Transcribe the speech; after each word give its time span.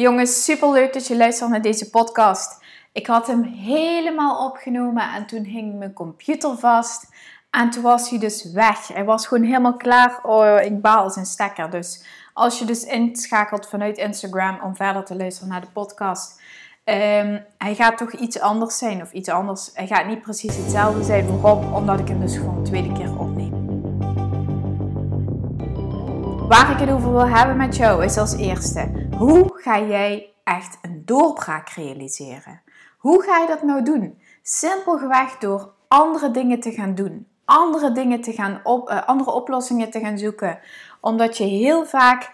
Jongens, 0.00 0.44
super 0.44 0.70
leuk 0.70 0.92
dat 0.92 1.06
je 1.06 1.16
luistert 1.16 1.50
naar 1.50 1.62
deze 1.62 1.90
podcast. 1.90 2.64
Ik 2.92 3.06
had 3.06 3.26
hem 3.26 3.42
helemaal 3.42 4.46
opgenomen 4.46 5.12
en 5.14 5.26
toen 5.26 5.44
hing 5.44 5.78
mijn 5.78 5.92
computer 5.92 6.58
vast. 6.58 7.08
En 7.50 7.70
toen 7.70 7.82
was 7.82 8.10
hij 8.10 8.18
dus 8.18 8.52
weg. 8.52 8.88
Hij 8.88 9.04
was 9.04 9.26
gewoon 9.26 9.44
helemaal 9.44 9.76
klaar. 9.76 10.18
Oh, 10.22 10.60
ik 10.62 10.80
baal 10.80 11.10
zijn 11.10 11.26
stekker. 11.26 11.70
Dus 11.70 12.04
als 12.32 12.58
je 12.58 12.64
dus 12.64 12.84
inschakelt 12.84 13.68
vanuit 13.68 13.98
Instagram 13.98 14.60
om 14.62 14.76
verder 14.76 15.04
te 15.04 15.16
luisteren 15.16 15.48
naar 15.48 15.60
de 15.60 15.70
podcast. 15.72 16.40
Um, 16.84 17.44
hij 17.58 17.74
gaat 17.74 17.98
toch 17.98 18.12
iets 18.12 18.40
anders 18.40 18.78
zijn 18.78 19.02
of 19.02 19.12
iets 19.12 19.28
anders. 19.28 19.70
Hij 19.74 19.86
gaat 19.86 20.06
niet 20.06 20.22
precies 20.22 20.56
hetzelfde 20.56 21.04
zijn. 21.04 21.40
Waarom? 21.40 21.74
Omdat 21.74 22.00
ik 22.00 22.08
hem 22.08 22.20
dus 22.20 22.36
gewoon 22.36 22.56
een 22.56 22.64
tweede 22.64 22.92
keer 22.92 23.10
opneem. 23.10 23.29
Waar 26.50 26.70
ik 26.70 26.78
het 26.78 26.90
over 26.90 27.12
wil 27.12 27.28
hebben 27.28 27.56
met 27.56 27.76
jou 27.76 28.04
is 28.04 28.16
als 28.16 28.36
eerste: 28.36 29.08
hoe 29.18 29.50
ga 29.54 29.80
jij 29.80 30.32
echt 30.44 30.78
een 30.82 31.02
doorbraak 31.04 31.68
realiseren? 31.68 32.62
Hoe 32.98 33.22
ga 33.22 33.38
je 33.38 33.46
dat 33.46 33.62
nou 33.62 33.82
doen? 33.82 34.18
Simpelweg 34.42 35.38
door 35.38 35.72
andere 35.88 36.30
dingen 36.30 36.60
te 36.60 36.70
gaan 36.70 36.94
doen, 36.94 37.26
andere 37.44 37.92
dingen 37.92 38.20
te 38.20 38.32
gaan 38.32 38.60
op, 38.62 38.90
uh, 38.90 39.06
andere 39.06 39.30
oplossingen 39.30 39.90
te 39.90 40.00
gaan 40.00 40.18
zoeken, 40.18 40.58
omdat 41.00 41.36
je 41.36 41.44
heel 41.44 41.86
vaak 41.86 42.32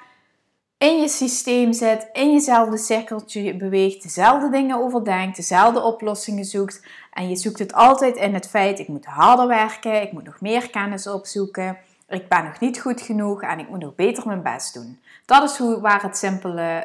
in 0.79 1.01
je 1.01 1.09
systeem 1.09 1.73
zit, 1.73 2.09
in 2.13 2.33
jezelfde 2.33 2.77
cirkeltje 2.77 3.57
beweegt, 3.57 4.03
dezelfde 4.03 4.51
dingen 4.51 4.79
overdenkt, 4.79 5.37
dezelfde 5.37 5.83
oplossingen 5.83 6.45
zoekt. 6.45 6.87
En 7.13 7.29
je 7.29 7.37
zoekt 7.37 7.59
het 7.59 7.73
altijd 7.73 8.17
in 8.17 8.35
het 8.35 8.49
feit: 8.49 8.79
ik 8.79 8.89
moet 8.89 9.07
harder 9.07 9.47
werken, 9.47 10.03
ik 10.03 10.13
moet 10.13 10.25
nog 10.25 10.41
meer 10.41 10.71
kennis 10.71 11.07
opzoeken 11.07 11.79
ik 12.09 12.29
ben 12.29 12.45
nog 12.45 12.61
niet 12.61 12.81
goed 12.81 13.01
genoeg 13.01 13.43
en 13.43 13.59
ik 13.59 13.69
moet 13.69 13.81
nog 13.81 13.95
beter 13.95 14.27
mijn 14.27 14.43
best 14.43 14.75
doen. 14.75 15.01
Dat 15.25 15.51
is 15.51 15.57
hoe, 15.57 15.81
waar 15.81 16.03
het 16.03 16.19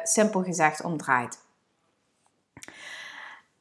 simpel, 0.02 0.42
gezegd 0.42 0.82
om 0.82 0.96
draait. 0.96 1.38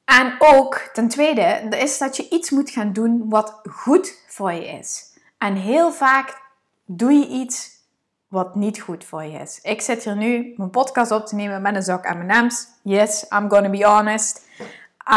En 0.06 0.36
ook 0.40 0.90
ten 0.94 1.08
tweede 1.08 1.68
is 1.70 1.98
dat 1.98 2.18
je 2.18 2.30
iets 2.30 2.50
moet 2.50 2.70
gaan 2.70 2.94
doen 2.94 3.30
wat 3.30 3.60
goed 3.70 4.24
voor 4.28 4.52
je 4.52 4.68
is. 4.68 5.18
En 5.38 5.56
heel 5.56 5.92
vaak 5.92 6.42
doe 6.86 7.12
je 7.12 7.28
iets 7.28 7.80
wat 8.28 8.56
niet 8.56 8.82
goed 8.82 9.04
voor 9.04 9.24
je 9.24 9.40
is. 9.40 9.60
Ik 9.62 9.82
zit 9.82 10.04
hier 10.04 10.16
nu 10.16 10.54
mijn 10.58 10.70
podcast 10.70 11.12
op 11.12 11.26
te 11.26 11.36
nemen 11.36 11.62
met 11.62 11.76
een 11.76 11.84
zak 11.84 12.14
M&M's. 12.14 12.68
Yes, 12.84 13.26
I'm 13.30 13.50
gonna 13.50 13.70
be 13.70 13.86
honest. 13.86 14.48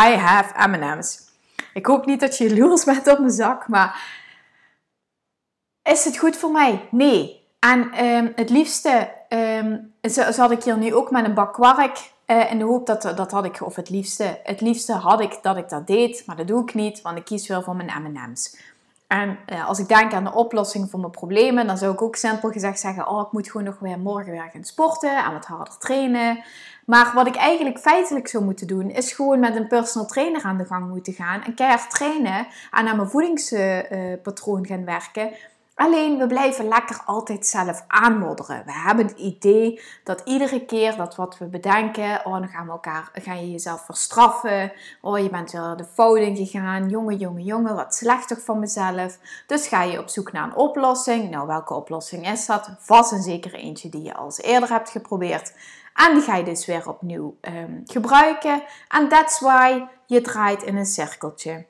I 0.07 0.15
have 0.15 0.69
M&M's. 0.69 1.19
Ik 1.73 1.87
hoop 1.87 2.07
niet 2.07 2.21
dat 2.21 2.39
je 2.39 2.49
jaloers 2.49 2.85
bent 2.95 3.07
op 3.07 3.19
mijn 3.19 3.31
zak, 3.31 3.69
maar 3.69 4.23
is 5.85 6.05
het 6.05 6.17
goed 6.19 6.37
voor 6.37 6.51
mij? 6.51 6.89
Nee. 6.91 7.43
En 7.59 8.05
um, 8.05 8.33
het 8.37 8.51
liefste 8.51 9.11
um, 9.29 9.93
zat 10.31 10.51
ik 10.51 10.65
hier 10.65 10.79
nu 10.79 10.95
ook 10.95 11.11
met 11.11 11.25
een 11.25 11.35
bak 11.35 11.53
kwark. 11.53 12.13
Uh, 12.27 12.51
in 12.51 12.59
de 12.59 12.65
hoop 12.65 12.87
dat, 12.87 13.03
dat 13.03 13.31
had 13.31 13.45
ik, 13.45 13.63
of 13.63 13.77
het 13.77 13.91
liefste, 13.91 14.41
het 14.43 14.61
liefste 14.61 14.93
had 14.93 15.21
ik 15.21 15.39
dat 15.43 15.57
ik 15.57 15.69
dat 15.69 15.87
deed. 15.87 16.23
Maar 16.27 16.37
dat 16.37 16.47
doe 16.47 16.63
ik 16.63 16.75
niet, 16.75 17.03
want 17.03 17.19
ik 17.19 17.25
kies 17.25 17.49
wel 17.49 17.63
voor 17.63 17.77
mijn 17.77 18.03
M&M's. 18.03 18.57
En 19.07 19.39
uh, 19.53 19.69
als 19.69 19.79
ik 19.79 19.89
denk 19.89 20.13
aan 20.13 20.25
de 20.25 20.33
oplossing 20.33 20.91
voor 20.91 21.01
mijn 21.01 21.13
problemen, 21.13 21.67
dan 21.67 21.79
zou 21.79 21.93
ik 21.93 22.03
ook 22.03 22.17
simpel 22.17 22.51
gezegd 22.51 22.81
zeggen: 22.81 23.09
Oh, 23.09 23.21
ik 23.27 23.33
moet 23.33 23.51
gewoon 23.51 23.67
nog 23.67 23.79
weer 23.79 23.99
morgen 23.99 24.33
weer 24.33 24.51
gaan 24.53 24.65
sporten 24.65 25.25
en 25.25 25.33
wat 25.33 25.45
harder 25.45 25.79
trainen. 25.79 26.45
Maar 26.87 27.13
wat 27.15 27.27
ik 27.27 27.37
eigenlijk 27.37 27.79
feitelijk 27.79 28.29
zou 28.29 28.45
moeten 28.45 28.67
doen, 28.67 28.91
is 28.91 29.13
gewoon 29.13 29.41
met 29.41 29.57
een 29.57 29.69
personal 29.69 30.07
trainer 30.09 30.43
aan 30.43 30.57
de 30.57 30.65
gang 30.65 30.89
moeten 30.89 31.13
gaan. 31.13 31.43
En 31.43 31.55
keihard 31.55 31.91
trainen 31.91 32.47
en 32.71 32.89
aan 32.89 32.97
mijn 32.97 33.09
voedingspatroon 33.09 34.67
gaan 34.67 34.85
werken. 34.85 35.31
Alleen 35.75 36.19
we 36.19 36.27
blijven 36.27 36.69
lekker 36.69 37.03
altijd 37.05 37.47
zelf 37.47 37.85
aanmodderen. 37.87 38.63
We 38.65 38.73
hebben 38.73 39.07
het 39.07 39.19
idee 39.19 39.81
dat 40.05 40.23
iedere 40.25 40.65
keer 40.65 40.97
dat 40.97 41.17
wat 41.17 41.39
we 41.39 41.47
bedenken, 41.47 42.27
oh 42.27 42.33
dan 42.33 42.49
gaan 42.49 42.67
we 42.67 42.73
elkaar, 42.73 43.11
ga 43.13 43.35
je 43.35 43.51
jezelf 43.51 43.85
verstraffen. 43.85 44.73
Oh 45.01 45.19
je 45.19 45.31
bent 45.31 45.53
weer 45.53 45.77
de 45.77 45.85
fout 45.85 46.17
in 46.17 46.37
gegaan. 46.37 46.89
Jongen, 46.89 47.17
jongen, 47.17 47.43
jongen, 47.43 47.75
wat 47.75 47.95
slecht 47.95 48.29
toch 48.29 48.41
van 48.41 48.59
mezelf. 48.59 49.19
Dus 49.47 49.67
ga 49.67 49.83
je 49.83 49.99
op 49.99 50.09
zoek 50.09 50.33
naar 50.33 50.45
een 50.45 50.57
oplossing. 50.57 51.31
Nou, 51.31 51.47
welke 51.47 51.75
oplossing 51.75 52.31
is 52.31 52.47
dat? 52.47 52.71
Vast 52.79 53.13
en 53.13 53.23
zeker 53.23 53.55
eentje 53.55 53.89
die 53.89 54.03
je 54.03 54.15
al 54.15 54.33
eerder 54.37 54.69
hebt 54.69 54.91
geprobeerd. 54.91 55.53
En 55.95 56.15
die 56.15 56.23
ga 56.23 56.37
je 56.37 56.45
dus 56.45 56.67
weer 56.67 56.89
opnieuw 56.89 57.37
um, 57.41 57.83
gebruiken. 57.85 58.63
En 58.89 59.09
that's 59.09 59.41
why 59.41 59.85
je 60.07 60.21
draait 60.21 60.63
in 60.63 60.77
een 60.77 60.87
cirkeltje. 60.87 61.67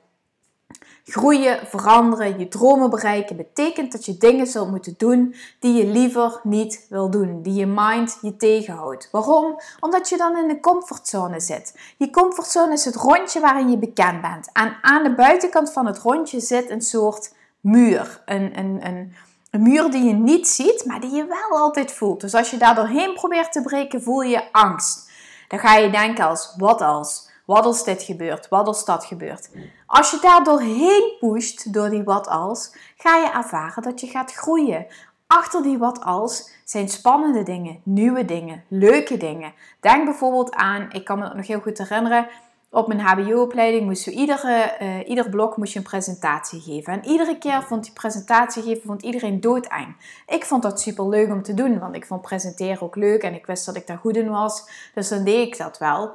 Groeien, 1.07 1.67
veranderen, 1.67 2.39
je 2.39 2.47
dromen 2.47 2.89
bereiken 2.89 3.35
betekent 3.35 3.91
dat 3.91 4.05
je 4.05 4.17
dingen 4.17 4.47
zult 4.47 4.69
moeten 4.69 4.93
doen 4.97 5.35
die 5.59 5.73
je 5.73 5.85
liever 5.85 6.39
niet 6.43 6.85
wil 6.89 7.09
doen, 7.09 7.41
die 7.41 7.53
je 7.53 7.65
mind 7.65 8.17
je 8.21 8.35
tegenhoudt. 8.35 9.09
Waarom? 9.11 9.59
Omdat 9.79 10.09
je 10.09 10.17
dan 10.17 10.37
in 10.37 10.47
de 10.47 10.59
comfortzone 10.59 11.39
zit. 11.39 11.79
Je 11.97 12.09
comfortzone 12.09 12.73
is 12.73 12.85
het 12.85 12.95
rondje 12.95 13.39
waarin 13.39 13.69
je 13.69 13.77
bekend 13.77 14.21
bent. 14.21 14.49
En 14.53 14.77
aan 14.81 15.03
de 15.03 15.15
buitenkant 15.15 15.71
van 15.71 15.85
het 15.85 15.97
rondje 15.97 16.39
zit 16.39 16.69
een 16.69 16.81
soort 16.81 17.33
muur. 17.59 18.21
Een, 18.25 18.59
een, 18.59 18.79
een, 18.87 19.15
een 19.51 19.61
muur 19.61 19.91
die 19.91 20.03
je 20.03 20.13
niet 20.13 20.47
ziet, 20.47 20.85
maar 20.85 20.99
die 20.99 21.11
je 21.11 21.25
wel 21.25 21.59
altijd 21.59 21.91
voelt. 21.91 22.21
Dus 22.21 22.33
als 22.33 22.49
je 22.49 22.57
daar 22.57 22.75
doorheen 22.75 23.13
probeert 23.13 23.51
te 23.51 23.61
breken, 23.61 24.01
voel 24.01 24.21
je 24.21 24.51
angst. 24.51 25.11
Dan 25.47 25.59
ga 25.59 25.75
je 25.75 25.89
denken 25.89 26.25
als, 26.25 26.53
wat 26.57 26.81
als? 26.81 27.29
Wat 27.45 27.65
als 27.65 27.83
dit 27.83 28.03
gebeurt? 28.03 28.47
Wat 28.49 28.67
als 28.67 28.85
dat 28.85 29.05
gebeurt? 29.05 29.49
Als 29.85 30.11
je 30.11 30.17
daar 30.21 30.43
doorheen 30.43 31.13
pusht, 31.19 31.73
door 31.73 31.89
die 31.89 32.03
wat 32.03 32.27
als, 32.27 32.75
ga 32.97 33.17
je 33.17 33.31
ervaren 33.31 33.83
dat 33.83 33.99
je 33.99 34.07
gaat 34.07 34.33
groeien. 34.33 34.85
Achter 35.27 35.63
die 35.63 35.77
wat 35.77 36.03
als 36.03 36.49
zijn 36.63 36.89
spannende 36.89 37.43
dingen, 37.43 37.79
nieuwe 37.83 38.25
dingen, 38.25 38.63
leuke 38.67 39.17
dingen. 39.17 39.53
Denk 39.79 40.05
bijvoorbeeld 40.05 40.53
aan, 40.53 40.87
ik 40.91 41.05
kan 41.05 41.19
me 41.19 41.33
nog 41.33 41.47
heel 41.47 41.59
goed 41.59 41.77
herinneren, 41.77 42.27
op 42.75 42.87
mijn 42.87 42.99
HBO-opleiding 42.99 43.85
moest 43.85 44.05
je 44.05 44.11
iedere, 44.11 44.77
uh, 44.81 45.09
ieder 45.09 45.29
blok 45.29 45.57
moest 45.57 45.73
je 45.73 45.79
een 45.79 45.85
presentatie 45.85 46.61
geven. 46.61 46.93
En 46.93 47.05
iedere 47.05 47.37
keer 47.37 47.63
vond 47.63 47.83
die 47.83 47.93
presentatie 47.93 48.63
geven 48.63 48.81
vond 48.85 49.01
iedereen 49.01 49.41
doodeng. 49.41 49.95
Ik 50.27 50.45
vond 50.45 50.63
dat 50.63 50.81
super 50.81 51.07
leuk 51.07 51.31
om 51.31 51.43
te 51.43 51.53
doen, 51.53 51.79
want 51.79 51.95
ik 51.95 52.05
vond 52.05 52.21
presenteren 52.21 52.81
ook 52.81 52.95
leuk 52.95 53.23
en 53.23 53.33
ik 53.33 53.45
wist 53.45 53.65
dat 53.65 53.75
ik 53.75 53.87
daar 53.87 53.97
goed 53.97 54.17
in 54.17 54.29
was. 54.29 54.69
Dus 54.93 55.09
dan 55.09 55.23
deed 55.23 55.47
ik 55.47 55.57
dat 55.57 55.77
wel. 55.77 56.11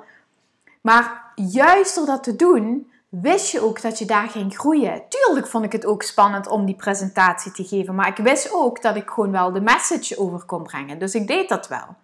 Maar 0.80 1.32
juist 1.34 1.94
door 1.94 2.06
dat 2.06 2.22
te 2.22 2.36
doen, 2.36 2.90
wist 3.08 3.50
je 3.50 3.60
ook 3.60 3.82
dat 3.82 3.98
je 3.98 4.04
daar 4.04 4.28
ging 4.28 4.56
groeien. 4.56 5.02
Tuurlijk 5.08 5.46
vond 5.46 5.64
ik 5.64 5.72
het 5.72 5.86
ook 5.86 6.02
spannend 6.02 6.48
om 6.48 6.64
die 6.64 6.76
presentatie 6.76 7.52
te 7.52 7.64
geven, 7.64 7.94
maar 7.94 8.08
ik 8.08 8.16
wist 8.16 8.52
ook 8.52 8.82
dat 8.82 8.96
ik 8.96 9.10
gewoon 9.10 9.30
wel 9.32 9.52
de 9.52 9.60
message 9.60 10.18
over 10.18 10.44
kon 10.44 10.62
brengen. 10.62 10.98
Dus 10.98 11.14
ik 11.14 11.26
deed 11.26 11.48
dat 11.48 11.68
wel. 11.68 11.96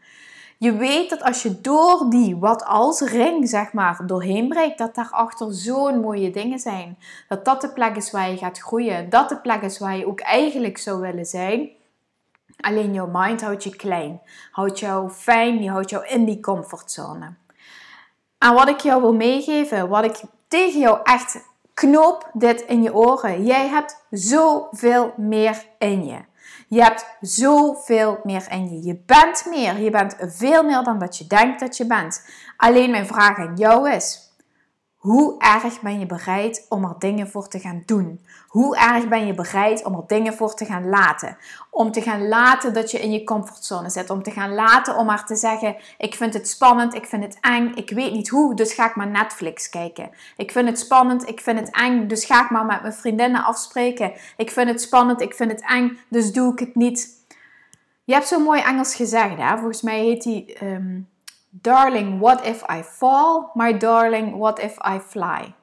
Je 0.58 0.72
weet 0.72 1.10
dat 1.10 1.22
als 1.22 1.42
je 1.42 1.60
door 1.60 2.06
die 2.10 2.36
wat 2.36 2.64
als 2.64 3.00
ring, 3.00 3.48
zeg 3.48 3.72
maar, 3.72 4.06
doorheen 4.06 4.48
breekt, 4.48 4.78
dat 4.78 4.94
daarachter 4.94 5.54
zo'n 5.54 6.00
mooie 6.00 6.30
dingen 6.30 6.58
zijn. 6.58 6.98
Dat 7.28 7.44
dat 7.44 7.60
de 7.60 7.72
plek 7.72 7.96
is 7.96 8.10
waar 8.10 8.30
je 8.30 8.36
gaat 8.36 8.58
groeien. 8.58 9.10
Dat 9.10 9.28
de 9.28 9.40
plek 9.40 9.62
is 9.62 9.78
waar 9.78 9.96
je 9.96 10.06
ook 10.06 10.20
eigenlijk 10.20 10.78
zou 10.78 11.00
willen 11.00 11.24
zijn. 11.24 11.70
Alleen 12.56 12.92
jouw 12.92 13.08
mind 13.12 13.40
houdt 13.40 13.64
je 13.64 13.76
klein, 13.76 14.20
houdt 14.50 14.78
jou 14.78 15.10
fijn, 15.10 15.58
die 15.58 15.70
houdt 15.70 15.90
jou 15.90 16.06
in 16.06 16.24
die 16.24 16.40
comfortzone. 16.40 17.34
En 18.46 18.54
wat 18.54 18.68
ik 18.68 18.80
jou 18.80 19.00
wil 19.00 19.14
meegeven, 19.14 19.88
wat 19.88 20.04
ik 20.04 20.20
tegen 20.48 20.80
jou 20.80 20.98
echt 21.02 21.38
knoop 21.74 22.30
dit 22.32 22.60
in 22.60 22.82
je 22.82 22.94
oren. 22.94 23.44
Jij 23.44 23.68
hebt 23.68 24.06
zoveel 24.10 25.14
meer 25.16 25.64
in 25.78 26.06
je. 26.06 26.18
Je 26.68 26.82
hebt 26.82 27.16
zoveel 27.20 28.20
meer 28.22 28.46
in 28.50 28.68
je. 28.68 28.86
Je 28.86 29.02
bent 29.06 29.46
meer. 29.48 29.80
Je 29.80 29.90
bent 29.90 30.16
veel 30.18 30.62
meer 30.62 30.82
dan 30.82 30.98
dat 30.98 31.18
je 31.18 31.26
denkt 31.26 31.60
dat 31.60 31.76
je 31.76 31.86
bent. 31.86 32.28
Alleen 32.56 32.90
mijn 32.90 33.06
vraag 33.06 33.38
aan 33.38 33.56
jou 33.56 33.90
is: 33.90 34.25
hoe 35.06 35.34
erg 35.38 35.80
ben 35.80 35.98
je 35.98 36.06
bereid 36.06 36.66
om 36.68 36.84
er 36.84 36.94
dingen 36.98 37.28
voor 37.28 37.48
te 37.48 37.58
gaan 37.58 37.82
doen? 37.86 38.20
Hoe 38.48 38.76
erg 38.76 39.08
ben 39.08 39.26
je 39.26 39.34
bereid 39.34 39.84
om 39.84 39.94
er 39.94 40.04
dingen 40.06 40.34
voor 40.34 40.54
te 40.54 40.64
gaan 40.64 40.88
laten? 40.88 41.36
Om 41.70 41.92
te 41.92 42.02
gaan 42.02 42.28
laten 42.28 42.74
dat 42.74 42.90
je 42.90 42.98
in 42.98 43.12
je 43.12 43.24
comfortzone 43.24 43.90
zit. 43.90 44.10
Om 44.10 44.22
te 44.22 44.30
gaan 44.30 44.54
laten 44.54 44.96
om 44.96 45.06
maar 45.06 45.26
te 45.26 45.36
zeggen: 45.36 45.76
Ik 45.98 46.14
vind 46.14 46.34
het 46.34 46.48
spannend, 46.48 46.94
ik 46.94 47.06
vind 47.06 47.24
het 47.24 47.38
eng, 47.40 47.72
ik 47.74 47.90
weet 47.90 48.12
niet 48.12 48.28
hoe, 48.28 48.54
dus 48.54 48.72
ga 48.72 48.88
ik 48.88 48.96
maar 48.96 49.10
Netflix 49.10 49.68
kijken. 49.68 50.10
Ik 50.36 50.50
vind 50.50 50.68
het 50.68 50.78
spannend, 50.78 51.28
ik 51.28 51.40
vind 51.40 51.58
het 51.58 51.70
eng, 51.70 52.06
dus 52.06 52.24
ga 52.24 52.44
ik 52.44 52.50
maar 52.50 52.66
met 52.66 52.80
mijn 52.82 52.94
vriendinnen 52.94 53.44
afspreken. 53.44 54.12
Ik 54.36 54.50
vind 54.50 54.68
het 54.68 54.80
spannend, 54.80 55.20
ik 55.20 55.34
vind 55.34 55.50
het 55.50 55.62
eng, 55.66 55.98
dus 56.08 56.32
doe 56.32 56.52
ik 56.52 56.58
het 56.58 56.74
niet. 56.74 57.24
Je 58.04 58.12
hebt 58.12 58.26
zo 58.26 58.38
mooi 58.38 58.60
Engels 58.60 58.94
gezegd, 58.94 59.36
hè? 59.36 59.56
volgens 59.56 59.82
mij 59.82 60.00
heet 60.00 60.22
die. 60.22 60.54
Ehm, 60.54 60.98
Darling, 61.62 62.20
what 62.20 62.46
if 62.46 62.62
I 62.68 62.82
fall? 62.82 63.50
My 63.54 63.78
darling, 63.78 64.36
what 64.38 64.58
if 64.58 64.76
I 64.84 64.98
fly? 64.98 65.54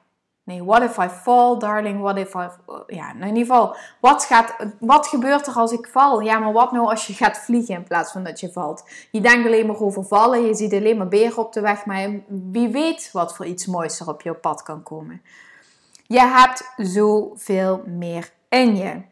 Nee, 0.46 0.62
what 0.62 0.82
if 0.82 0.98
I 0.98 1.08
fall, 1.08 1.58
darling, 1.58 2.00
what 2.00 2.18
if 2.18 2.34
I... 2.34 2.48
Ja, 2.86 3.10
in 3.10 3.26
ieder 3.26 3.36
geval, 3.36 3.76
wat, 4.00 4.24
gaat, 4.24 4.54
wat 4.80 5.06
gebeurt 5.06 5.46
er 5.46 5.54
als 5.54 5.72
ik 5.72 5.88
val? 5.92 6.20
Ja, 6.20 6.38
maar 6.38 6.52
wat 6.52 6.72
nou 6.72 6.88
als 6.88 7.06
je 7.06 7.12
gaat 7.12 7.38
vliegen 7.38 7.74
in 7.74 7.84
plaats 7.84 8.12
van 8.12 8.24
dat 8.24 8.40
je 8.40 8.52
valt? 8.52 8.84
Je 9.10 9.20
denkt 9.20 9.46
alleen 9.46 9.66
maar 9.66 9.80
over 9.80 10.04
vallen, 10.04 10.46
je 10.46 10.54
ziet 10.54 10.72
alleen 10.72 10.96
maar 10.96 11.08
beren 11.08 11.38
op 11.38 11.52
de 11.52 11.60
weg, 11.60 11.86
maar 11.86 12.10
wie 12.28 12.68
weet 12.68 13.10
wat 13.12 13.36
voor 13.36 13.46
iets 13.46 13.66
moois 13.66 14.00
er 14.00 14.08
op 14.08 14.22
jouw 14.22 14.34
pad 14.34 14.62
kan 14.62 14.82
komen. 14.82 15.22
Je 16.06 16.20
hebt 16.20 16.72
zoveel 16.76 17.82
meer 17.86 18.30
in 18.48 18.76
je. 18.76 19.02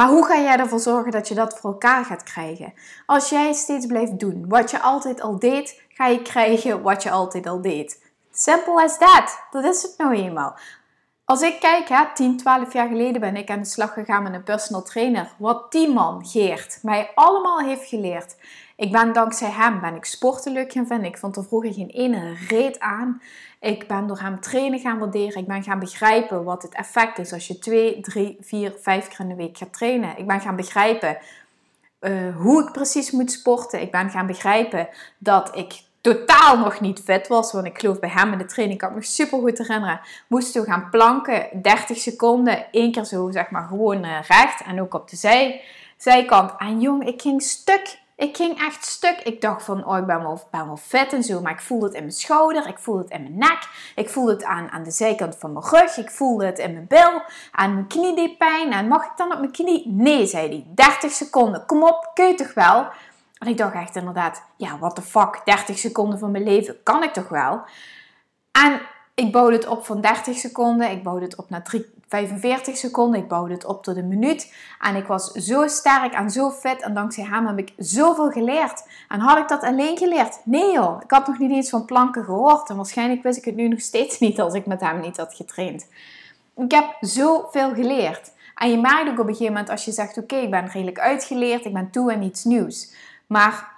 Maar 0.00 0.08
hoe 0.08 0.26
ga 0.26 0.40
jij 0.40 0.56
ervoor 0.56 0.80
zorgen 0.80 1.12
dat 1.12 1.28
je 1.28 1.34
dat 1.34 1.58
voor 1.58 1.70
elkaar 1.70 2.04
gaat 2.04 2.22
krijgen? 2.22 2.72
Als 3.06 3.28
jij 3.28 3.52
steeds 3.52 3.86
blijft 3.86 4.18
doen 4.18 4.44
wat 4.48 4.70
je 4.70 4.80
altijd 4.80 5.20
al 5.20 5.38
deed, 5.38 5.82
ga 5.88 6.06
je 6.06 6.22
krijgen 6.22 6.82
wat 6.82 7.02
je 7.02 7.10
altijd 7.10 7.46
al 7.46 7.60
deed. 7.60 8.02
Simple 8.32 8.82
as 8.82 8.98
that. 8.98 9.46
Dat 9.50 9.64
is 9.64 9.82
het 9.82 9.94
nou 9.96 10.14
eenmaal. 10.14 10.58
Als 11.24 11.42
ik 11.42 11.60
kijk, 11.60 11.88
hè, 11.88 12.04
10, 12.14 12.36
12 12.36 12.72
jaar 12.72 12.88
geleden 12.88 13.20
ben 13.20 13.36
ik 13.36 13.50
aan 13.50 13.58
de 13.58 13.64
slag 13.64 13.92
gegaan 13.92 14.22
met 14.22 14.34
een 14.34 14.42
personal 14.42 14.82
trainer. 14.82 15.34
Wat 15.38 15.72
die 15.72 15.92
man, 15.92 16.26
Geert, 16.26 16.78
mij 16.82 17.10
allemaal 17.14 17.58
heeft 17.58 17.88
geleerd. 17.88 18.36
Ik 18.80 18.92
ben 18.92 19.12
dankzij 19.12 19.50
hem 19.50 19.80
ben 19.80 19.94
ik 19.94 20.04
sporten 20.04 20.52
leuk 20.52 20.72
gaan 20.72 20.86
vinden. 20.86 21.06
Ik 21.06 21.18
vond 21.18 21.36
er 21.36 21.44
vroeger 21.44 21.72
geen 21.72 21.88
ene 21.88 22.34
reet 22.48 22.78
aan. 22.78 23.22
Ik 23.60 23.86
ben 23.88 24.06
door 24.06 24.18
hem 24.18 24.40
trainen 24.40 24.78
gaan 24.78 24.98
waarderen. 24.98 25.40
Ik 25.40 25.46
ben 25.46 25.62
gaan 25.62 25.78
begrijpen 25.78 26.44
wat 26.44 26.62
het 26.62 26.74
effect 26.74 27.18
is 27.18 27.32
als 27.32 27.46
je 27.46 27.58
2, 27.58 28.00
3, 28.00 28.36
4, 28.40 28.74
5 28.80 29.08
keer 29.08 29.20
in 29.20 29.28
de 29.28 29.34
week 29.34 29.58
gaat 29.58 29.72
trainen. 29.72 30.18
Ik 30.18 30.26
ben 30.26 30.40
gaan 30.40 30.56
begrijpen 30.56 31.18
uh, 32.00 32.36
hoe 32.36 32.62
ik 32.62 32.72
precies 32.72 33.10
moet 33.10 33.32
sporten. 33.32 33.80
Ik 33.80 33.90
ben 33.90 34.10
gaan 34.10 34.26
begrijpen 34.26 34.88
dat 35.18 35.56
ik 35.56 35.82
totaal 36.00 36.58
nog 36.58 36.80
niet 36.80 37.00
fit 37.00 37.28
was. 37.28 37.52
Want 37.52 37.66
ik 37.66 37.78
geloof 37.78 37.98
bij 37.98 38.10
hem 38.10 38.32
in 38.32 38.38
de 38.38 38.44
training, 38.44 38.80
ik 38.80 38.86
kan 38.86 38.94
me 38.94 39.00
nog 39.00 39.10
super 39.10 39.38
goed 39.38 39.58
herinneren. 39.58 40.00
Moesten 40.26 40.62
we 40.62 40.70
gaan 40.70 40.90
planken, 40.90 41.62
30 41.62 41.98
seconden, 41.98 42.72
één 42.72 42.92
keer 42.92 43.04
zo 43.04 43.30
zeg 43.30 43.50
maar 43.50 43.66
gewoon 43.68 44.04
uh, 44.04 44.20
recht 44.28 44.62
en 44.62 44.80
ook 44.80 44.94
op 44.94 45.10
de 45.10 45.16
zij, 45.16 45.62
zijkant. 45.96 46.52
En 46.58 46.80
jong, 46.80 47.06
ik 47.06 47.22
ging 47.22 47.42
stuk. 47.42 47.98
Ik 48.20 48.36
ging 48.36 48.58
echt 48.58 48.84
stuk. 48.84 49.20
Ik 49.20 49.40
dacht 49.40 49.64
van, 49.64 49.86
oh, 49.86 49.98
ik 49.98 50.06
ben 50.06 50.22
wel, 50.22 50.40
ben 50.50 50.66
wel 50.66 50.76
vet 50.76 51.12
en 51.12 51.22
zo. 51.22 51.40
Maar 51.40 51.52
ik 51.52 51.60
voelde 51.60 51.86
het 51.86 51.94
in 51.94 52.00
mijn 52.00 52.14
schouder. 52.14 52.66
Ik 52.66 52.78
voelde 52.78 53.02
het 53.02 53.10
in 53.10 53.22
mijn 53.22 53.38
nek. 53.38 53.68
Ik 53.94 54.08
voelde 54.08 54.32
het 54.32 54.44
aan, 54.44 54.70
aan 54.70 54.82
de 54.82 54.90
zijkant 54.90 55.36
van 55.38 55.52
mijn 55.52 55.64
rug. 55.70 55.96
Ik 55.96 56.10
voelde 56.10 56.46
het 56.46 56.58
in 56.58 56.72
mijn 56.72 56.86
bil. 56.86 57.22
Aan 57.52 57.74
mijn 57.74 57.86
knie 57.86 58.14
deed 58.14 58.38
pijn. 58.38 58.72
En 58.72 58.88
mag 58.88 59.04
ik 59.04 59.16
dan 59.16 59.32
op 59.32 59.38
mijn 59.38 59.52
knie? 59.52 59.88
Nee, 59.88 60.26
zei 60.26 60.48
hij. 60.48 60.66
30 60.74 61.12
seconden. 61.12 61.66
Kom 61.66 61.82
op, 61.82 62.10
kun 62.14 62.26
je 62.26 62.34
toch 62.34 62.54
wel? 62.54 62.88
En 63.38 63.48
ik 63.48 63.56
dacht 63.56 63.74
echt 63.74 63.96
inderdaad, 63.96 64.42
ja, 64.56 64.78
what 64.78 64.94
the 64.94 65.02
fuck. 65.02 65.40
30 65.44 65.78
seconden 65.78 66.18
van 66.18 66.30
mijn 66.30 66.44
leven 66.44 66.82
kan 66.82 67.02
ik 67.02 67.12
toch 67.12 67.28
wel? 67.28 67.62
En 68.52 68.80
ik 69.14 69.32
bouwde 69.32 69.56
het 69.56 69.66
op 69.66 69.84
van 69.84 70.00
30 70.00 70.36
seconden. 70.36 70.90
Ik 70.90 71.02
bouwde 71.02 71.24
het 71.24 71.36
op 71.36 71.50
naar 71.50 71.62
3, 71.62 71.86
45 72.10 72.76
seconden. 72.76 73.20
Ik 73.20 73.28
bouwde 73.28 73.54
het 73.54 73.64
op 73.64 73.82
tot 73.82 73.96
een 73.96 74.08
minuut. 74.08 74.54
En 74.80 74.96
ik 74.96 75.06
was 75.06 75.30
zo 75.30 75.66
sterk 75.66 76.12
en 76.12 76.30
zo 76.30 76.50
fit. 76.50 76.82
En 76.82 76.94
dankzij 76.94 77.24
hem 77.24 77.46
heb 77.46 77.58
ik 77.58 77.72
zoveel 77.76 78.30
geleerd. 78.30 78.82
En 79.08 79.20
had 79.20 79.38
ik 79.38 79.48
dat 79.48 79.62
alleen 79.62 79.98
geleerd? 79.98 80.40
Nee 80.44 80.72
joh. 80.72 81.02
Ik 81.02 81.10
had 81.10 81.26
nog 81.26 81.38
niet 81.38 81.50
eens 81.50 81.70
van 81.70 81.84
planken 81.84 82.24
gehoord. 82.24 82.70
En 82.70 82.76
waarschijnlijk 82.76 83.22
wist 83.22 83.38
ik 83.38 83.44
het 83.44 83.54
nu 83.54 83.68
nog 83.68 83.80
steeds 83.80 84.18
niet 84.18 84.40
als 84.40 84.54
ik 84.54 84.66
met 84.66 84.80
hem 84.80 85.00
niet 85.00 85.16
had 85.16 85.34
getraind. 85.34 85.86
Ik 86.56 86.70
heb 86.70 86.96
zoveel 87.00 87.74
geleerd. 87.74 88.32
En 88.54 88.70
je 88.70 88.78
merkt 88.78 89.10
ook 89.10 89.18
op 89.18 89.26
een 89.26 89.34
gegeven 89.34 89.52
moment 89.52 89.70
als 89.70 89.84
je 89.84 89.92
zegt: 89.92 90.18
Oké, 90.18 90.36
ik 90.36 90.50
ben 90.50 90.66
redelijk 90.66 90.98
uitgeleerd. 90.98 91.64
Ik 91.64 91.72
ben 91.72 91.90
toe 91.90 92.12
aan 92.14 92.22
iets 92.22 92.44
nieuws. 92.44 92.92
Maar 93.26 93.68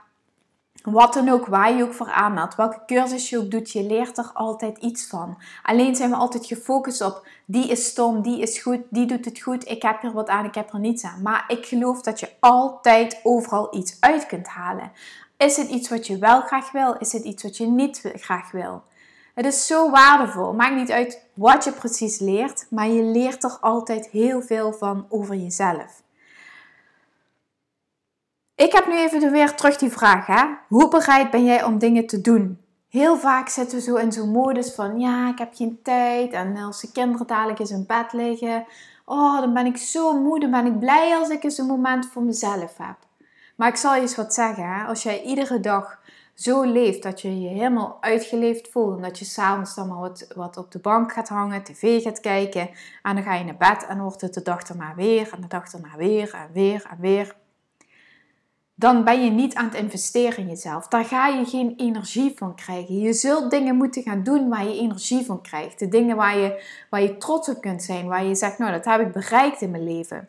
wat 0.83 1.15
dan 1.15 1.29
ook, 1.29 1.47
waar 1.47 1.73
je 1.73 1.83
ook 1.83 1.95
voor 1.95 2.11
aanmeldt, 2.11 2.55
welke 2.55 2.83
cursus 2.87 3.31
je 3.31 3.39
ook 3.39 3.51
doet, 3.51 3.71
je 3.71 3.83
leert 3.83 4.19
er 4.19 4.31
altijd 4.35 4.79
iets 4.79 5.07
van. 5.07 5.39
Alleen 5.63 5.97
zijn 5.97 6.11
we 6.11 6.17
altijd 6.17 6.47
gefocust 6.47 7.01
op 7.01 7.27
die 7.47 7.69
is 7.69 7.87
stom, 7.87 8.23
die 8.23 8.41
is 8.41 8.59
goed, 8.59 8.81
die 8.91 9.07
doet 9.07 9.25
het 9.25 9.41
goed, 9.41 9.69
ik 9.69 9.83
heb 9.83 10.03
er 10.03 10.13
wat 10.13 10.29
aan, 10.29 10.45
ik 10.45 10.55
heb 10.55 10.73
er 10.73 10.79
niets 10.79 11.05
aan. 11.05 11.23
Maar 11.23 11.45
ik 11.49 11.67
geloof 11.67 12.03
dat 12.03 12.21
je 12.21 12.29
altijd 12.41 13.21
overal 13.23 13.77
iets 13.77 13.97
uit 14.01 14.27
kunt 14.27 14.47
halen. 14.47 14.93
Is 15.37 15.57
het 15.57 15.69
iets 15.69 15.89
wat 15.89 16.07
je 16.07 16.19
wel 16.19 16.41
graag 16.41 16.73
wil? 16.73 16.97
Is 16.99 17.13
het 17.13 17.25
iets 17.25 17.43
wat 17.43 17.57
je 17.57 17.67
niet 17.67 18.13
graag 18.15 18.51
wil? 18.51 18.83
Het 19.35 19.47
is 19.47 19.67
zo 19.67 19.91
waardevol. 19.91 20.53
Maakt 20.53 20.75
niet 20.75 20.91
uit 20.91 21.25
wat 21.35 21.65
je 21.65 21.73
precies 21.73 22.19
leert, 22.19 22.67
maar 22.71 22.89
je 22.89 23.03
leert 23.03 23.45
er 23.45 23.59
altijd 23.61 24.07
heel 24.07 24.43
veel 24.43 24.73
van 24.73 25.07
over 25.09 25.35
jezelf. 25.35 26.02
Ik 28.55 28.73
heb 28.73 28.87
nu 28.87 28.99
even 28.99 29.33
weer 29.33 29.55
terug 29.55 29.77
die 29.77 29.91
vraag. 29.91 30.27
Hè? 30.27 30.45
Hoe 30.69 30.89
bereid 30.89 31.31
ben 31.31 31.45
jij 31.45 31.65
om 31.65 31.79
dingen 31.79 32.07
te 32.07 32.21
doen? 32.21 32.61
Heel 32.89 33.17
vaak 33.19 33.49
zitten 33.49 33.79
we 33.79 33.85
zo 33.85 33.95
in 33.95 34.13
zo'n 34.13 34.31
modus 34.31 34.75
van 34.75 34.99
ja, 34.99 35.29
ik 35.29 35.39
heb 35.39 35.55
geen 35.55 35.81
tijd. 35.83 36.33
En 36.33 36.57
als 36.57 36.81
de 36.81 36.93
kinderen 36.93 37.27
dadelijk 37.27 37.59
eens 37.59 37.71
in 37.71 37.87
bed 37.87 38.13
liggen, 38.13 38.65
oh, 39.05 39.41
dan 39.41 39.55
ben 39.55 39.67
ik 39.67 39.77
zo 39.77 40.21
moe. 40.21 40.41
Dan 40.41 40.51
ben 40.51 40.67
ik 40.67 40.79
blij 40.79 41.17
als 41.17 41.29
ik 41.29 41.45
eens 41.45 41.59
een 41.59 41.67
moment 41.67 42.07
voor 42.07 42.23
mezelf 42.23 42.77
heb. 42.79 42.97
Maar 43.57 43.69
ik 43.69 43.77
zal 43.77 43.95
je 43.95 44.01
eens 44.01 44.17
wat 44.17 44.35
zeggen. 44.35 44.75
Hè? 44.75 44.85
Als 44.85 45.03
jij 45.03 45.23
iedere 45.23 45.61
dag 45.61 46.01
zo 46.35 46.63
leeft 46.63 47.03
dat 47.03 47.21
je 47.21 47.41
je 47.41 47.49
helemaal 47.49 47.99
uitgeleefd 48.01 48.69
voelt. 48.69 48.97
En 48.97 49.03
dat 49.03 49.19
je 49.19 49.25
s'avonds 49.25 49.75
dan 49.75 49.89
maar 49.89 50.01
wat, 50.01 50.27
wat 50.35 50.57
op 50.57 50.73
de 50.73 50.79
bank 50.79 51.13
gaat 51.13 51.29
hangen, 51.29 51.63
tv 51.63 52.03
gaat 52.03 52.21
kijken. 52.21 52.71
En 53.03 53.15
dan 53.15 53.25
ga 53.25 53.35
je 53.35 53.45
naar 53.45 53.57
bed 53.57 53.87
en 53.87 54.01
wordt 54.01 54.21
het 54.21 54.35
de 54.35 54.43
dag 54.43 54.63
erna 54.63 54.95
weer. 54.95 55.31
En 55.33 55.41
de 55.41 55.49
dag 55.49 55.73
erna 55.73 55.97
weer 55.97 56.35
en 56.35 56.53
weer 56.53 56.87
en 56.91 57.01
weer 57.01 57.41
dan 58.83 59.05
ben 59.05 59.25
je 59.25 59.31
niet 59.31 59.55
aan 59.55 59.65
het 59.65 59.75
investeren 59.75 60.39
in 60.39 60.49
jezelf. 60.49 60.89
Daar 60.89 61.05
ga 61.05 61.27
je 61.27 61.45
geen 61.45 61.75
energie 61.77 62.33
van 62.37 62.55
krijgen. 62.55 62.99
Je 62.99 63.13
zult 63.13 63.51
dingen 63.51 63.77
moeten 63.77 64.03
gaan 64.03 64.23
doen 64.23 64.49
waar 64.49 64.65
je 64.65 64.81
energie 64.81 65.25
van 65.25 65.43
krijgt. 65.43 65.79
De 65.79 65.89
dingen 65.89 66.17
waar 66.17 66.39
je, 66.39 66.63
waar 66.91 67.03
je 67.03 67.17
trots 67.17 67.49
op 67.49 67.61
kunt 67.61 67.83
zijn. 67.83 68.07
Waar 68.07 68.25
je 68.25 68.35
zegt, 68.35 68.59
nou 68.59 68.73
dat 68.73 68.85
heb 68.85 69.01
ik 69.01 69.13
bereikt 69.13 69.61
in 69.61 69.71
mijn 69.71 69.85
leven. 69.85 70.29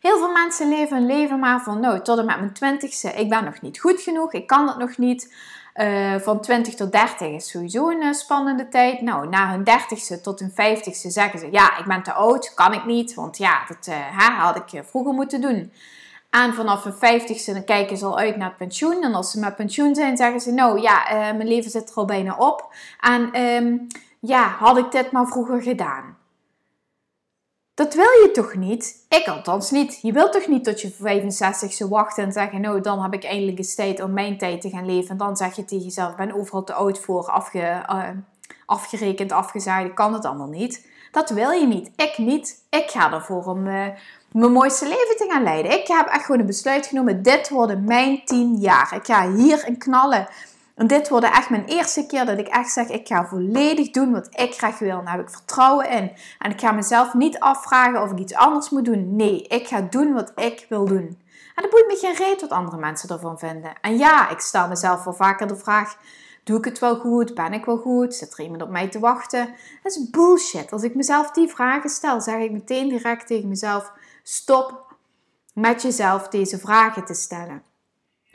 Heel 0.00 0.18
veel 0.18 0.32
mensen 0.32 0.68
leven 0.68 0.96
een 0.96 1.06
leven 1.06 1.38
maar 1.38 1.62
van, 1.62 1.80
nou 1.80 2.02
tot 2.02 2.18
en 2.18 2.24
met 2.24 2.38
mijn 2.38 2.52
twintigste, 2.52 3.12
ik 3.12 3.28
ben 3.28 3.44
nog 3.44 3.60
niet 3.60 3.80
goed 3.80 4.00
genoeg, 4.00 4.32
ik 4.32 4.46
kan 4.46 4.68
het 4.68 4.78
nog 4.78 4.98
niet. 4.98 5.34
Uh, 5.76 6.16
van 6.16 6.40
20 6.40 6.74
tot 6.74 6.92
30 6.92 7.28
is 7.28 7.50
sowieso 7.50 7.90
een 7.90 8.02
uh, 8.02 8.12
spannende 8.12 8.68
tijd. 8.68 9.00
Nou, 9.00 9.28
na 9.28 9.50
hun 9.50 9.64
30ste 9.68 10.20
tot 10.22 10.40
hun 10.40 10.50
50ste 10.50 11.08
zeggen 11.08 11.38
ze: 11.38 11.48
Ja, 11.50 11.78
ik 11.78 11.84
ben 11.84 12.02
te 12.02 12.12
oud, 12.12 12.54
kan 12.54 12.72
ik 12.72 12.84
niet. 12.84 13.14
Want 13.14 13.38
ja, 13.38 13.64
dat 13.68 13.86
uh, 13.86 14.38
had 14.38 14.56
ik 14.56 14.82
vroeger 14.84 15.12
moeten 15.12 15.40
doen. 15.40 15.72
En 16.40 16.54
vanaf 16.54 16.84
hun 16.84 16.94
vijftigste 16.94 17.52
dan 17.52 17.64
kijken 17.64 17.96
ze 17.96 18.04
al 18.04 18.18
uit 18.18 18.36
naar 18.36 18.48
het 18.48 18.56
pensioen. 18.56 19.02
En 19.02 19.14
als 19.14 19.30
ze 19.30 19.40
met 19.40 19.56
pensioen 19.56 19.94
zijn, 19.94 20.16
zeggen 20.16 20.40
ze: 20.40 20.52
Nou 20.52 20.80
ja, 20.80 21.12
uh, 21.12 21.18
mijn 21.18 21.48
leven 21.48 21.70
zit 21.70 21.90
er 21.90 21.96
al 21.96 22.04
bijna 22.04 22.36
op. 22.36 22.74
En 23.00 23.40
um, 23.40 23.86
ja, 24.20 24.48
had 24.48 24.78
ik 24.78 24.90
dit 24.90 25.10
maar 25.10 25.26
vroeger 25.26 25.62
gedaan. 25.62 26.16
Dat 27.74 27.94
wil 27.94 28.04
je 28.04 28.30
toch 28.32 28.54
niet? 28.54 29.06
Ik 29.08 29.28
althans 29.28 29.70
niet. 29.70 29.98
Je 30.02 30.12
wilt 30.12 30.32
toch 30.32 30.46
niet 30.46 30.64
tot 30.64 30.80
je 30.80 30.92
65ste 30.92 31.88
wachten 31.88 32.24
en 32.24 32.32
zeggen: 32.32 32.60
Nou, 32.60 32.80
dan 32.80 33.02
heb 33.02 33.14
ik 33.14 33.24
eindelijk 33.24 33.58
eens 33.58 33.74
tijd 33.74 34.00
om 34.00 34.12
mijn 34.12 34.38
tijd 34.38 34.60
te 34.60 34.70
gaan 34.70 34.86
leven. 34.86 35.10
En 35.10 35.16
dan 35.16 35.36
zeg 35.36 35.56
je 35.56 35.64
tegen 35.64 35.84
jezelf: 35.84 36.10
Ik 36.10 36.16
ben 36.16 36.34
overal 36.34 36.64
te 36.64 36.72
oud 36.72 36.98
voor, 36.98 37.30
afge, 37.30 37.84
uh, 37.90 38.08
afgerekend, 38.66 39.32
afgezaaid. 39.32 39.86
Ik 39.86 39.94
kan 39.94 40.14
het 40.14 40.24
allemaal 40.24 40.48
niet. 40.48 40.90
Dat 41.10 41.30
wil 41.30 41.50
je 41.50 41.66
niet. 41.66 41.90
Ik 41.96 42.18
niet. 42.18 42.64
Ik 42.70 42.90
ga 42.90 43.12
ervoor 43.12 43.44
om. 43.44 43.66
Uh, 43.66 43.86
mijn 44.32 44.52
mooiste 44.52 44.84
leven 44.84 45.16
te 45.16 45.26
gaan 45.28 45.42
leiden. 45.42 45.72
Ik 45.72 45.86
heb 45.86 46.06
echt 46.06 46.24
gewoon 46.24 46.40
een 46.40 46.46
besluit 46.46 46.86
genomen. 46.86 47.22
Dit 47.22 47.48
worden 47.48 47.84
mijn 47.84 48.24
tien 48.24 48.56
jaar. 48.56 48.92
Ik 48.94 49.06
ga 49.06 49.30
hier 49.30 49.62
een 49.66 49.78
knallen. 49.78 50.28
En 50.74 50.86
dit 50.86 51.08
wordt 51.08 51.26
echt 51.26 51.50
mijn 51.50 51.64
eerste 51.64 52.06
keer 52.06 52.26
dat 52.26 52.38
ik 52.38 52.46
echt 52.46 52.72
zeg: 52.72 52.88
ik 52.88 53.06
ga 53.06 53.26
volledig 53.26 53.90
doen 53.90 54.12
wat 54.12 54.28
ik 54.30 54.54
graag 54.54 54.78
wil. 54.78 55.04
Daar 55.04 55.12
heb 55.16 55.20
ik 55.20 55.30
vertrouwen 55.30 55.90
in. 55.90 56.12
En 56.38 56.50
ik 56.50 56.60
ga 56.60 56.72
mezelf 56.72 57.14
niet 57.14 57.38
afvragen 57.38 58.02
of 58.02 58.10
ik 58.10 58.18
iets 58.18 58.34
anders 58.34 58.70
moet 58.70 58.84
doen. 58.84 59.16
Nee, 59.16 59.42
ik 59.42 59.66
ga 59.66 59.80
doen 59.80 60.12
wat 60.12 60.32
ik 60.34 60.66
wil 60.68 60.84
doen. 60.84 61.20
En 61.54 61.62
dat 61.62 61.70
boeit 61.70 61.86
me 61.86 61.96
geen 61.96 62.26
reet 62.26 62.40
wat 62.40 62.50
andere 62.50 62.76
mensen 62.76 63.08
ervan 63.08 63.38
vinden. 63.38 63.72
En 63.80 63.98
ja, 63.98 64.30
ik 64.30 64.40
stel 64.40 64.68
mezelf 64.68 65.04
wel 65.04 65.14
vaker 65.14 65.46
de 65.46 65.56
vraag: 65.56 65.96
doe 66.44 66.58
ik 66.58 66.64
het 66.64 66.78
wel 66.78 66.96
goed? 66.96 67.34
Ben 67.34 67.52
ik 67.52 67.64
wel 67.64 67.78
goed? 67.78 68.14
Zit 68.14 68.32
er 68.32 68.44
iemand 68.44 68.62
op 68.62 68.70
mij 68.70 68.88
te 68.88 68.98
wachten? 68.98 69.54
Dat 69.82 69.96
is 69.96 70.10
bullshit. 70.10 70.72
Als 70.72 70.82
ik 70.82 70.94
mezelf 70.94 71.30
die 71.30 71.48
vragen 71.48 71.90
stel, 71.90 72.20
zeg 72.20 72.38
ik 72.38 72.52
meteen 72.52 72.88
direct 72.88 73.26
tegen 73.26 73.48
mezelf 73.48 73.92
Stop 74.22 74.96
met 75.54 75.82
jezelf 75.82 76.28
deze 76.28 76.58
vragen 76.58 77.04
te 77.04 77.14
stellen. 77.14 77.62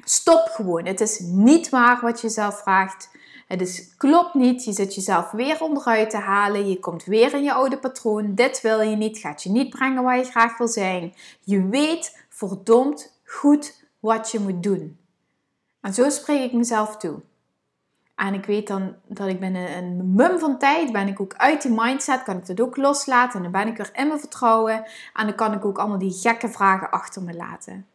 Stop 0.03 0.47
gewoon. 0.47 0.85
Het 0.85 1.01
is 1.01 1.19
niet 1.19 1.69
waar 1.69 2.01
wat 2.01 2.21
je 2.21 2.29
zelf 2.29 2.61
vraagt. 2.61 3.09
Het 3.47 3.61
is, 3.61 3.95
klopt 3.97 4.33
niet. 4.33 4.63
Je 4.63 4.73
zit 4.73 4.95
jezelf 4.95 5.31
weer 5.31 5.61
onderuit 5.61 6.09
te 6.09 6.17
halen. 6.17 6.69
Je 6.69 6.79
komt 6.79 7.03
weer 7.03 7.33
in 7.33 7.43
je 7.43 7.53
oude 7.53 7.77
patroon. 7.77 8.35
Dit 8.35 8.61
wil 8.61 8.81
je 8.81 8.95
niet. 8.95 9.17
Gaat 9.17 9.43
je 9.43 9.49
niet 9.49 9.69
brengen 9.69 10.03
waar 10.03 10.17
je 10.17 10.23
graag 10.23 10.57
wil 10.57 10.67
zijn. 10.67 11.13
Je 11.43 11.67
weet 11.67 12.25
verdomd 12.29 13.19
goed 13.25 13.83
wat 13.99 14.31
je 14.31 14.39
moet 14.39 14.63
doen. 14.63 14.99
En 15.81 15.93
zo 15.93 16.09
spreek 16.09 16.43
ik 16.43 16.53
mezelf 16.53 16.97
toe. 16.97 17.21
En 18.17 18.33
ik 18.33 18.45
weet 18.45 18.67
dan 18.67 18.95
dat 19.07 19.27
ik 19.27 19.39
binnen 19.39 19.77
een 19.77 20.13
mum 20.15 20.39
van 20.39 20.57
tijd 20.57 20.91
ben 20.91 21.07
ik 21.07 21.19
ook 21.19 21.33
uit 21.35 21.61
die 21.61 21.71
mindset, 21.75 22.23
kan 22.23 22.37
ik 22.37 22.45
dat 22.45 22.61
ook 22.61 22.77
loslaten. 22.77 23.35
En 23.35 23.43
dan 23.43 23.51
ben 23.51 23.67
ik 23.67 23.77
weer 23.77 23.89
in 23.93 24.07
mijn 24.07 24.19
vertrouwen. 24.19 24.85
En 25.13 25.25
dan 25.25 25.35
kan 25.35 25.53
ik 25.53 25.65
ook 25.65 25.77
allemaal 25.77 25.97
die 25.97 26.11
gekke 26.11 26.49
vragen 26.49 26.89
achter 26.89 27.23
me 27.23 27.33
laten. 27.33 27.85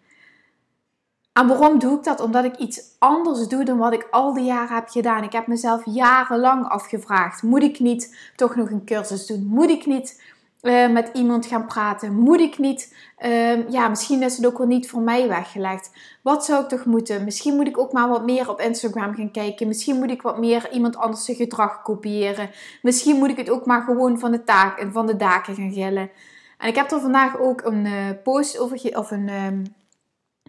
En 1.32 1.46
waarom 1.46 1.78
doe 1.78 1.96
ik 1.96 2.04
dat? 2.04 2.20
Omdat 2.20 2.44
ik 2.44 2.56
iets 2.56 2.80
anders 2.98 3.48
doe 3.48 3.64
dan 3.64 3.78
wat 3.78 3.92
ik 3.92 4.08
al 4.10 4.34
die 4.34 4.44
jaren 4.44 4.74
heb 4.74 4.88
gedaan. 4.88 5.22
Ik 5.22 5.32
heb 5.32 5.46
mezelf 5.46 5.82
jarenlang 5.84 6.68
afgevraagd: 6.68 7.42
moet 7.42 7.62
ik 7.62 7.80
niet 7.80 8.30
toch 8.36 8.56
nog 8.56 8.70
een 8.70 8.84
cursus 8.84 9.26
doen? 9.26 9.46
Moet 9.46 9.70
ik 9.70 9.86
niet 9.86 10.22
uh, 10.62 10.88
met 10.88 11.10
iemand 11.12 11.46
gaan 11.46 11.66
praten? 11.66 12.14
Moet 12.14 12.40
ik 12.40 12.58
niet, 12.58 12.94
uh, 13.24 13.68
ja, 13.70 13.88
misschien 13.88 14.22
is 14.22 14.36
het 14.36 14.46
ook 14.46 14.58
wel 14.58 14.66
niet 14.66 14.90
voor 14.90 15.00
mij 15.00 15.28
weggelegd. 15.28 15.90
Wat 16.22 16.44
zou 16.44 16.62
ik 16.62 16.68
toch 16.68 16.84
moeten? 16.84 17.24
Misschien 17.24 17.56
moet 17.56 17.66
ik 17.66 17.78
ook 17.78 17.92
maar 17.92 18.08
wat 18.08 18.24
meer 18.24 18.50
op 18.50 18.60
Instagram 18.60 19.14
gaan 19.14 19.30
kijken. 19.30 19.66
Misschien 19.66 19.98
moet 19.98 20.10
ik 20.10 20.22
wat 20.22 20.38
meer 20.38 20.72
iemand 20.72 20.96
anders 20.96 21.24
zijn 21.24 21.36
gedrag 21.36 21.82
kopiëren. 21.82 22.50
Misschien 22.82 23.16
moet 23.16 23.30
ik 23.30 23.36
het 23.36 23.50
ook 23.50 23.66
maar 23.66 23.82
gewoon 23.82 24.18
van 24.18 24.30
de, 24.30 24.44
taak, 24.44 24.86
van 24.92 25.06
de 25.06 25.16
daken 25.16 25.54
gaan 25.54 25.72
gillen. 25.72 26.10
En 26.58 26.68
ik 26.68 26.76
heb 26.76 26.90
er 26.90 27.00
vandaag 27.00 27.38
ook 27.38 27.64
een 27.64 27.84
uh, 27.84 27.92
post 28.22 28.58
over, 28.58 28.98
of 28.98 29.10
een, 29.10 29.28
um, 29.28 29.62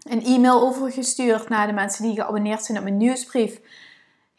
een 0.10 0.24
e-mail 0.24 0.62
over 0.62 0.92
gestuurd 0.92 1.50
naar 1.50 1.68
de 1.68 1.74
mensen 1.74 2.04
die 2.04 2.16
geabonneerd 2.16 2.64
zijn 2.64 2.78
op 2.78 2.84
mijn 2.84 2.98
nieuwsbrief. 2.98 3.60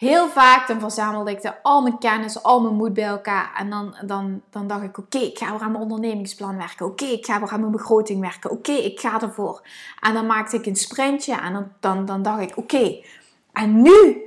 Heel 0.05 0.29
vaak 0.29 0.67
dan 0.67 0.81
verzamelde 0.81 1.31
ik 1.31 1.43
de, 1.43 1.63
al 1.63 1.83
mijn 1.83 1.99
kennis, 1.99 2.43
al 2.43 2.61
mijn 2.61 2.75
moed 2.75 2.93
bij 2.93 3.05
elkaar. 3.05 3.55
En 3.57 3.71
dan, 3.71 3.97
dan, 4.07 4.43
dan 4.51 4.67
dacht 4.67 4.83
ik, 4.83 4.99
oké, 4.99 5.19
ik 5.19 5.39
ga 5.39 5.51
weer 5.51 5.61
aan 5.61 5.71
mijn 5.71 5.83
ondernemingsplan 5.83 6.57
werken. 6.57 6.87
Oké, 6.87 7.05
ik 7.05 7.27
ga 7.27 7.41
weer 7.41 7.51
aan 7.51 7.61
mijn 7.61 7.73
begroting 7.73 8.21
werken. 8.21 8.51
Oké, 8.51 8.73
ik 8.73 9.01
ga 9.01 9.21
ervoor. 9.21 9.63
En 10.01 10.15
dan 10.15 10.27
maakte 10.27 10.57
ik 10.57 10.67
een 10.67 10.77
sprintje 10.77 11.35
en 11.35 11.53
dan, 11.53 11.73
dan, 11.81 12.05
dan 12.05 12.23
dacht 12.23 12.41
ik, 12.41 12.57
oké, 12.57 13.01
en 13.53 13.83
nu 13.83 14.23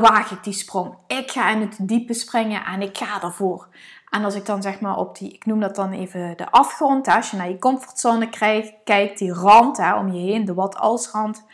waag 0.00 0.30
ik 0.30 0.44
die 0.44 0.52
sprong. 0.52 0.94
Ik 1.06 1.30
ga 1.30 1.50
in 1.50 1.60
het 1.60 1.76
diepe 1.80 2.14
springen 2.14 2.64
en 2.64 2.82
ik 2.82 2.98
ga 2.98 3.22
ervoor. 3.22 3.68
En 4.10 4.24
als 4.24 4.34
ik 4.34 4.46
dan 4.46 4.62
zeg 4.62 4.80
maar 4.80 4.96
op 4.96 5.18
die, 5.18 5.32
ik 5.32 5.46
noem 5.46 5.60
dat 5.60 5.74
dan 5.74 5.92
even 5.92 6.36
de 6.36 6.50
afgrond, 6.50 7.06
hè, 7.06 7.14
als 7.14 7.30
je 7.30 7.36
naar 7.36 7.48
je 7.48 7.58
comfortzone 7.58 8.28
kijkt, 8.84 9.18
die 9.18 9.32
rand 9.32 9.76
hè, 9.76 9.94
om 9.94 10.12
je 10.12 10.32
heen, 10.32 10.44
de 10.44 10.54
wat-als 10.54 11.10
rand 11.10 11.44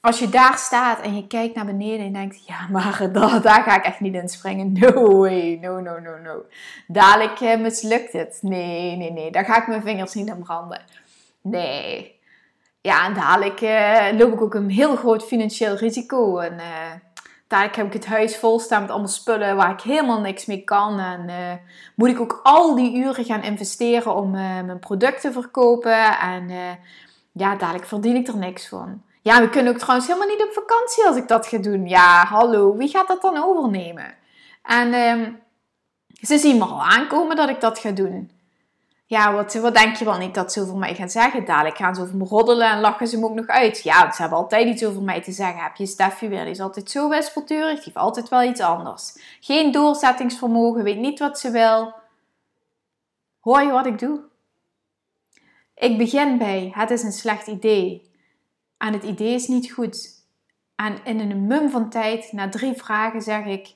als 0.00 0.18
je 0.18 0.28
daar 0.28 0.58
staat 0.58 1.00
en 1.00 1.16
je 1.16 1.26
kijkt 1.26 1.54
naar 1.54 1.66
beneden 1.66 2.06
en 2.06 2.12
denkt, 2.12 2.46
ja, 2.46 2.68
maar 2.70 3.08
daar, 3.42 3.62
ga 3.62 3.76
ik 3.76 3.84
echt 3.84 4.00
niet 4.00 4.14
in 4.14 4.28
springen. 4.28 4.72
No 4.72 5.18
way, 5.18 5.58
no, 5.60 5.80
no, 5.80 5.98
no, 5.98 6.18
no. 6.18 6.44
Dadelijk 6.86 7.40
eh, 7.40 7.60
mislukt 7.60 8.12
het. 8.12 8.38
Nee, 8.42 8.96
nee, 8.96 9.12
nee, 9.12 9.30
daar 9.30 9.44
ga 9.44 9.56
ik 9.56 9.66
mijn 9.66 9.82
vingers 9.82 10.14
niet 10.14 10.30
aan 10.30 10.42
branden. 10.42 10.80
Nee. 11.42 12.16
Ja, 12.80 13.06
en 13.06 13.14
dadelijk 13.14 13.60
uh, 13.60 14.18
loop 14.18 14.32
ik 14.32 14.40
ook 14.40 14.54
een 14.54 14.70
heel 14.70 14.96
groot 14.96 15.24
financieel 15.24 15.74
risico. 15.74 16.38
En 16.38 16.52
uh, 16.52 16.92
dadelijk 17.46 17.76
heb 17.76 17.86
ik 17.86 17.92
het 17.92 18.06
huis 18.06 18.36
vol 18.36 18.58
staan 18.58 18.80
met 18.80 18.90
allemaal 18.90 19.08
spullen 19.08 19.56
waar 19.56 19.72
ik 19.72 19.80
helemaal 19.80 20.20
niks 20.20 20.46
mee 20.46 20.64
kan. 20.64 20.98
En 20.98 21.28
uh, 21.28 21.52
moet 21.94 22.08
ik 22.08 22.20
ook 22.20 22.40
al 22.42 22.74
die 22.74 22.96
uren 22.96 23.24
gaan 23.24 23.42
investeren 23.42 24.14
om 24.14 24.30
mijn 24.30 24.78
product 24.78 25.20
te 25.20 25.32
verkopen. 25.32 26.18
En 26.18 26.50
ja, 27.32 27.56
dadelijk 27.56 27.86
verdien 27.86 28.16
ik 28.16 28.28
er 28.28 28.36
niks 28.36 28.68
van. 28.68 29.02
Ja, 29.28 29.40
we 29.40 29.48
kunnen 29.48 29.72
ook 29.72 29.78
trouwens 29.78 30.06
helemaal 30.08 30.28
niet 30.28 30.42
op 30.42 30.52
vakantie 30.52 31.06
als 31.06 31.16
ik 31.16 31.28
dat 31.28 31.46
ga 31.46 31.58
doen. 31.58 31.88
Ja, 31.88 32.24
hallo, 32.24 32.76
wie 32.76 32.88
gaat 32.88 33.08
dat 33.08 33.22
dan 33.22 33.44
overnemen? 33.44 34.14
En 34.62 34.94
um, 34.94 35.42
ze 36.20 36.38
zien 36.38 36.58
me 36.58 36.64
al 36.64 36.82
aankomen 36.82 37.36
dat 37.36 37.48
ik 37.48 37.60
dat 37.60 37.78
ga 37.78 37.90
doen. 37.90 38.30
Ja, 39.06 39.32
wat, 39.32 39.54
wat 39.54 39.74
denk 39.74 39.96
je 39.96 40.04
wel 40.04 40.18
niet 40.18 40.34
dat 40.34 40.52
ze 40.52 40.60
over 40.60 40.76
mij 40.76 40.94
gaan 40.94 41.10
zeggen? 41.10 41.44
Dadelijk 41.44 41.76
gaan 41.76 41.94
ze 41.94 42.00
over 42.02 42.16
me 42.16 42.24
roddelen 42.24 42.70
en 42.70 42.80
lachen 42.80 43.08
ze 43.08 43.18
me 43.18 43.24
ook 43.24 43.34
nog 43.34 43.46
uit. 43.46 43.82
Ja, 43.82 44.12
ze 44.12 44.20
hebben 44.20 44.38
altijd 44.38 44.66
iets 44.66 44.84
over 44.84 45.02
mij 45.02 45.22
te 45.22 45.32
zeggen. 45.32 45.62
Heb 45.62 45.76
je 45.76 45.86
Steffi 45.86 46.28
weer? 46.28 46.42
Die 46.42 46.50
is 46.50 46.60
altijd 46.60 46.90
zo 46.90 47.08
wispelturig. 47.08 47.74
Die 47.74 47.84
heeft 47.84 47.96
altijd 47.96 48.28
wel 48.28 48.42
iets 48.42 48.60
anders. 48.60 49.14
Geen 49.40 49.72
doorzettingsvermogen, 49.72 50.82
weet 50.82 50.98
niet 50.98 51.18
wat 51.18 51.38
ze 51.38 51.50
wil. 51.50 51.94
Hoor 53.40 53.62
je 53.62 53.70
wat 53.70 53.86
ik 53.86 53.98
doe? 53.98 54.20
Ik 55.74 55.98
begin 55.98 56.38
bij, 56.38 56.72
het 56.74 56.90
is 56.90 57.02
een 57.02 57.12
slecht 57.12 57.46
idee. 57.46 58.07
En 58.78 58.92
het 58.92 59.02
idee 59.02 59.34
is 59.34 59.46
niet 59.46 59.72
goed. 59.72 60.08
En 60.76 61.04
in 61.04 61.20
een 61.20 61.46
mum 61.46 61.70
van 61.70 61.90
tijd, 61.90 62.32
na 62.32 62.48
drie 62.48 62.72
vragen, 62.72 63.22
zeg 63.22 63.44
ik: 63.44 63.74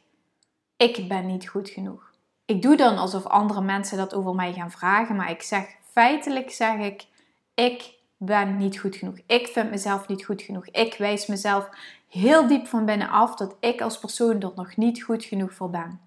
Ik 0.77 1.09
ben 1.09 1.27
niet 1.27 1.49
goed 1.49 1.69
genoeg. 1.69 2.11
Ik 2.45 2.63
doe 2.63 2.77
dan 2.77 2.99
alsof 2.99 3.27
andere 3.27 3.61
mensen 3.61 3.97
dat 3.97 4.15
over 4.15 4.35
mij 4.35 4.53
gaan 4.53 4.71
vragen, 4.71 5.17
maar 5.17 5.31
ik 5.31 5.43
zeg 5.43 5.67
feitelijk: 5.91 6.51
zeg 6.51 6.79
ik, 6.79 7.07
Ik 7.55 7.95
ben 8.17 8.57
niet 8.57 8.79
goed 8.79 8.97
genoeg. 8.97 9.19
Ik 9.27 9.47
vind 9.47 9.71
mezelf 9.71 10.09
niet 10.09 10.25
goed 10.25 10.43
genoeg. 10.43 10.67
Ik 10.67 10.95
wijs 10.99 11.27
mezelf 11.27 11.69
heel 12.09 12.47
diep 12.47 12.67
van 12.67 12.85
binnen 12.85 13.11
af 13.11 13.35
dat 13.35 13.57
ik 13.61 13.81
als 13.81 13.99
persoon 13.99 14.41
er 14.41 14.53
nog 14.55 14.77
niet 14.77 15.03
goed 15.03 15.25
genoeg 15.25 15.53
voor 15.55 15.71
ben. 15.71 16.01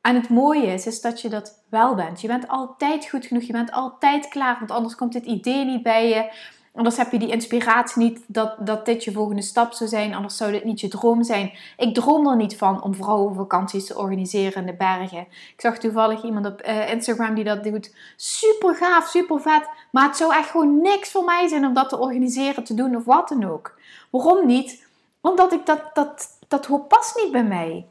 En 0.00 0.14
het 0.14 0.28
mooie 0.28 0.66
is, 0.66 0.86
is 0.86 1.00
dat 1.00 1.20
je 1.20 1.28
dat 1.28 1.64
wel 1.68 1.94
bent. 1.94 2.20
Je 2.20 2.26
bent 2.26 2.48
altijd 2.48 3.08
goed 3.08 3.26
genoeg. 3.26 3.42
Je 3.42 3.52
bent 3.52 3.70
altijd 3.70 4.28
klaar, 4.28 4.56
want 4.58 4.70
anders 4.70 4.94
komt 4.94 5.12
dit 5.12 5.24
idee 5.24 5.64
niet 5.64 5.82
bij 5.82 6.08
je. 6.08 6.32
Anders 6.74 6.96
heb 6.96 7.12
je 7.12 7.18
die 7.18 7.28
inspiratie 7.28 8.02
niet 8.02 8.20
dat, 8.26 8.54
dat 8.58 8.86
dit 8.86 9.04
je 9.04 9.12
volgende 9.12 9.42
stap 9.42 9.72
zou 9.72 9.90
zijn. 9.90 10.14
Anders 10.14 10.36
zou 10.36 10.52
dit 10.52 10.64
niet 10.64 10.80
je 10.80 10.88
droom 10.88 11.22
zijn. 11.22 11.52
Ik 11.76 11.94
droom 11.94 12.28
er 12.28 12.36
niet 12.36 12.56
van 12.56 12.82
om 12.82 12.94
vrouwenvakanties 12.94 13.86
te 13.86 13.98
organiseren 13.98 14.60
in 14.60 14.66
de 14.66 14.76
bergen. 14.76 15.20
Ik 15.28 15.60
zag 15.60 15.78
toevallig 15.78 16.22
iemand 16.22 16.46
op 16.46 16.66
uh, 16.66 16.90
Instagram 16.90 17.34
die 17.34 17.44
dat 17.44 17.64
doet. 17.64 17.94
Super 18.16 18.74
gaaf, 18.74 19.06
super 19.06 19.40
vet. 19.40 19.68
Maar 19.90 20.04
het 20.04 20.16
zou 20.16 20.34
echt 20.34 20.50
gewoon 20.50 20.80
niks 20.80 21.10
voor 21.10 21.24
mij 21.24 21.48
zijn 21.48 21.66
om 21.66 21.74
dat 21.74 21.88
te 21.88 21.98
organiseren, 21.98 22.64
te 22.64 22.74
doen 22.74 22.96
of 22.96 23.04
wat 23.04 23.28
dan 23.28 23.44
ook. 23.44 23.78
Waarom 24.10 24.46
niet? 24.46 24.86
Omdat 25.20 25.52
ik 25.52 25.66
dat, 25.66 25.82
dat, 25.92 26.38
dat 26.48 26.88
past 26.88 27.16
niet 27.22 27.32
bij 27.32 27.44
mij. 27.44 27.86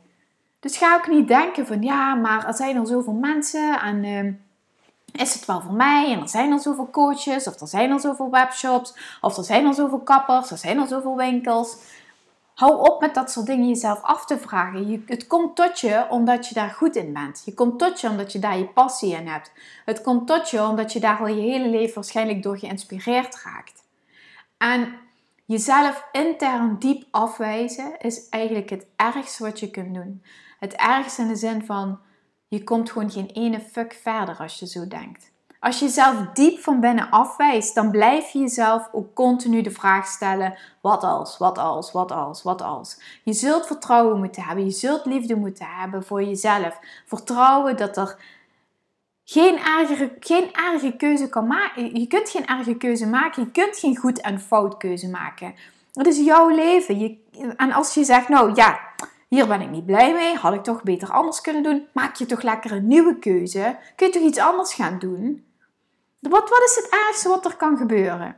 Dus 0.60 0.78
ga 0.78 0.96
ook 0.96 1.08
niet 1.08 1.28
denken 1.28 1.68
van 1.68 1.82
ja, 1.82 2.16
maar 2.16 2.48
er 2.48 2.54
zijn 2.54 2.76
er 2.76 2.88
zoveel 2.88 3.14
mensen 3.14 3.80
en... 3.80 4.04
Uh, 4.04 4.34
is 5.12 5.34
het 5.34 5.46
wel 5.46 5.62
voor 5.62 5.74
mij? 5.74 6.12
En 6.12 6.22
er 6.22 6.30
zijn 6.30 6.52
al 6.52 6.60
zoveel 6.60 6.90
coaches, 6.90 7.48
of 7.48 7.62
er 7.62 7.68
zijn 7.68 7.92
al 7.92 8.00
zoveel 8.00 8.30
webshops, 8.30 9.18
of 9.22 9.38
er 9.38 9.44
zijn 9.44 9.66
al 9.66 9.74
zoveel 9.74 10.00
kappers, 10.00 10.52
er 10.52 10.58
zijn 10.58 10.80
al 10.80 10.88
zoveel 10.88 11.16
winkels. 11.16 11.78
Hou 12.54 12.90
op 12.90 13.02
met 13.02 13.14
dat 13.14 13.32
soort 13.32 13.46
dingen 13.46 13.68
jezelf 13.68 14.02
af 14.02 14.26
te 14.26 14.38
vragen. 14.38 14.90
Je, 14.90 15.04
het 15.06 15.28
komt 15.28 15.56
tot 15.56 15.80
je 15.80 16.06
omdat 16.10 16.48
je 16.48 16.54
daar 16.54 16.70
goed 16.70 16.96
in 16.96 17.14
bent. 17.14 17.42
Je 17.46 17.54
komt 17.54 17.80
tot 17.80 18.02
je 18.02 18.10
omdat 18.10 18.32
je 18.32 18.40
daar 18.40 18.58
je 18.58 18.68
passie 18.68 19.16
in 19.16 19.28
hebt. 19.28 19.52
Het 19.86 20.02
komt 20.02 20.28
tot 20.28 20.50
je 20.50 20.64
omdat 20.64 20.94
je 20.94 21.00
daar 21.00 21.20
al 21.20 21.28
je 21.28 21.42
hele 21.42 21.70
leven 21.70 21.96
waarschijnlijk 21.96 22.44
door 22.44 22.58
geïnspireerd 22.58 23.42
raakt. 23.44 23.84
En 24.58 24.94
jezelf 25.46 26.08
intern 26.12 26.76
diep 26.80 27.04
afwijzen 27.12 28.00
is 28.00 28.30
eigenlijk 28.30 28.70
het 28.70 28.86
ergste 28.96 29.44
wat 29.44 29.60
je 29.60 29.72
kunt 29.72 29.94
doen. 29.94 30.24
Het 30.60 30.74
ergste 30.74 31.22
in 31.22 31.28
de 31.28 31.36
zin 31.36 31.66
van 31.66 32.00
je 32.48 32.64
komt 32.64 32.92
gewoon 32.92 33.12
geen 33.12 33.30
ene 33.34 33.60
fuck 33.60 34.00
verder 34.02 34.38
als 34.38 34.60
je 34.60 34.68
zo 34.68 34.88
denkt. 34.88 35.32
Als 35.60 35.80
je 35.80 35.86
jezelf 35.86 36.16
diep 36.34 36.60
van 36.60 36.80
binnen 36.80 37.10
afwijst, 37.10 37.76
dan 37.76 37.92
blijf 37.92 38.30
je 38.30 38.40
jezelf 38.40 38.90
ook 38.92 39.14
continu 39.14 39.62
de 39.62 39.72
vraag 39.72 40.08
stellen: 40.08 40.58
wat 40.82 41.04
als, 41.04 41.38
wat 41.38 41.58
als, 41.58 41.92
wat 41.92 42.12
als, 42.12 42.44
wat 42.44 42.62
als. 42.62 43.00
Je 43.24 43.34
zult 43.34 43.68
vertrouwen 43.68 44.20
moeten 44.20 44.44
hebben, 44.44 44.66
je 44.66 44.72
zult 44.72 45.06
liefde 45.06 45.36
moeten 45.36 45.66
hebben 45.70 46.04
voor 46.04 46.24
jezelf. 46.24 46.80
Vertrouwen 47.06 47.78
dat 47.78 47.98
er 47.98 48.18
geen 49.24 49.58
ergere, 49.58 50.16
geen 50.20 50.54
erge 50.54 50.96
keuze 50.96 51.30
kan 51.30 51.48
maken. 51.48 52.00
Je 52.00 52.08
kunt 52.08 52.30
geen 52.30 52.48
erge 52.48 52.76
keuze 52.76 53.08
maken, 53.08 53.44
je 53.44 53.52
kunt 53.52 53.78
geen 53.78 53.98
goed 53.98 54.22
en 54.22 54.40
fout 54.40 54.78
keuze 54.78 55.10
maken. 55.10 55.56
Het 55.94 56.08
is 56.08 56.18
jouw 56.18 56.50
leven. 56.50 57.00
Je, 57.00 57.18
en 57.58 57.72
als 57.72 57.94
je 57.94 58.04
zegt, 58.04 58.30
nou 58.30 58.52
ja, 58.56 58.80
hier 59.28 59.48
ben 59.48 59.62
ik 59.62 59.70
niet 59.70 59.86
blij 59.86 60.14
mee, 60.14 60.36
had 60.36 60.54
ik 60.54 60.64
toch 60.64 60.84
beter 60.84 61.12
anders 61.12 61.42
kunnen 61.42 61.64
doen. 61.64 61.88
Maak 61.94 62.16
je 62.16 62.26
toch 62.26 62.42
lekker 62.42 62.72
een 62.72 62.88
nieuwe 62.88 63.20
keuze? 63.20 63.78
Kun 63.96 64.08
je 64.08 64.14
toch 64.14 64.22
iets 64.22 64.40
anders 64.40 64.74
gaan 64.74 65.00
doen? 65.00 65.46
Wat, 66.20 66.50
wat 66.50 66.62
is 66.66 66.76
het 66.76 66.90
ergste 67.08 67.30
wat 67.30 67.46
er 67.46 67.56
kan 67.56 67.78
gebeuren? 67.78 68.36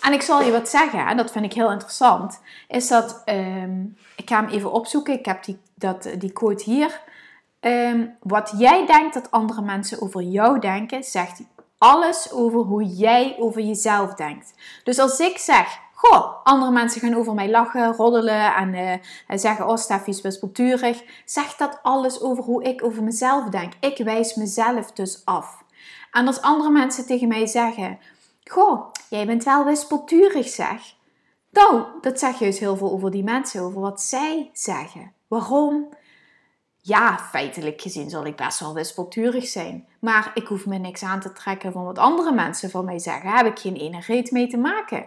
En 0.00 0.12
ik 0.12 0.22
zal 0.22 0.42
je 0.42 0.52
wat 0.52 0.68
zeggen, 0.68 1.06
en 1.06 1.16
dat 1.16 1.32
vind 1.32 1.44
ik 1.44 1.52
heel 1.52 1.70
interessant, 1.70 2.40
is 2.68 2.88
dat, 2.88 3.22
ehm, 3.24 3.80
ik 4.16 4.28
ga 4.28 4.40
hem 4.40 4.48
even 4.48 4.72
opzoeken, 4.72 5.18
ik 5.18 5.26
heb 5.26 5.44
die, 5.44 5.58
dat, 5.74 6.08
die 6.18 6.32
quote 6.32 6.64
hier. 6.64 7.00
Ehm, 7.60 8.06
wat 8.20 8.52
jij 8.56 8.86
denkt 8.86 9.14
dat 9.14 9.30
andere 9.30 9.62
mensen 9.62 10.02
over 10.02 10.22
jou 10.22 10.58
denken, 10.58 11.04
zegt 11.04 11.40
alles 11.78 12.32
over 12.32 12.60
hoe 12.60 12.84
jij 12.84 13.36
over 13.38 13.60
jezelf 13.60 14.14
denkt. 14.14 14.52
Dus 14.84 14.98
als 14.98 15.20
ik 15.20 15.38
zeg, 15.38 15.78
Goh, 15.98 16.44
andere 16.44 16.70
mensen 16.70 17.00
gaan 17.00 17.14
over 17.14 17.34
mij 17.34 17.50
lachen, 17.50 17.92
roddelen 17.92 18.54
en 18.54 18.74
uh, 18.74 19.38
zeggen: 19.38 19.68
Oh, 19.68 19.76
Steffi 19.76 20.10
is 20.10 20.20
wispelturig. 20.20 21.02
Zegt 21.24 21.58
dat 21.58 21.78
alles 21.82 22.20
over 22.20 22.44
hoe 22.44 22.62
ik 22.62 22.84
over 22.84 23.02
mezelf 23.02 23.48
denk? 23.48 23.72
Ik 23.80 24.04
wijs 24.04 24.34
mezelf 24.34 24.92
dus 24.92 25.22
af. 25.24 25.64
En 26.10 26.26
als 26.26 26.40
andere 26.40 26.70
mensen 26.70 27.06
tegen 27.06 27.28
mij 27.28 27.46
zeggen: 27.46 27.98
Goh, 28.44 28.92
jij 29.08 29.26
bent 29.26 29.44
wel 29.44 29.64
wispelturig, 29.64 30.48
zeg. 30.48 30.94
Nou, 31.50 31.84
dat 32.00 32.18
zegt 32.18 32.38
juist 32.38 32.58
heel 32.58 32.76
veel 32.76 32.90
over 32.90 33.10
die 33.10 33.24
mensen, 33.24 33.62
over 33.62 33.80
wat 33.80 34.02
zij 34.02 34.50
zeggen. 34.52 35.12
Waarom? 35.28 35.88
Ja, 36.76 37.18
feitelijk 37.18 37.80
gezien 37.80 38.10
zal 38.10 38.26
ik 38.26 38.36
best 38.36 38.60
wel 38.60 38.74
wispelturig 38.74 39.46
zijn. 39.46 39.86
Maar 40.00 40.30
ik 40.34 40.46
hoef 40.46 40.66
me 40.66 40.78
niks 40.78 41.02
aan 41.02 41.20
te 41.20 41.32
trekken 41.32 41.72
van 41.72 41.84
wat 41.84 41.98
andere 41.98 42.32
mensen 42.32 42.70
van 42.70 42.84
mij 42.84 42.98
zeggen. 42.98 43.24
Daar 43.24 43.36
heb 43.36 43.46
ik 43.46 43.58
geen 43.58 43.76
ene 43.76 44.00
reet 44.06 44.30
mee 44.30 44.46
te 44.46 44.56
maken. 44.56 45.06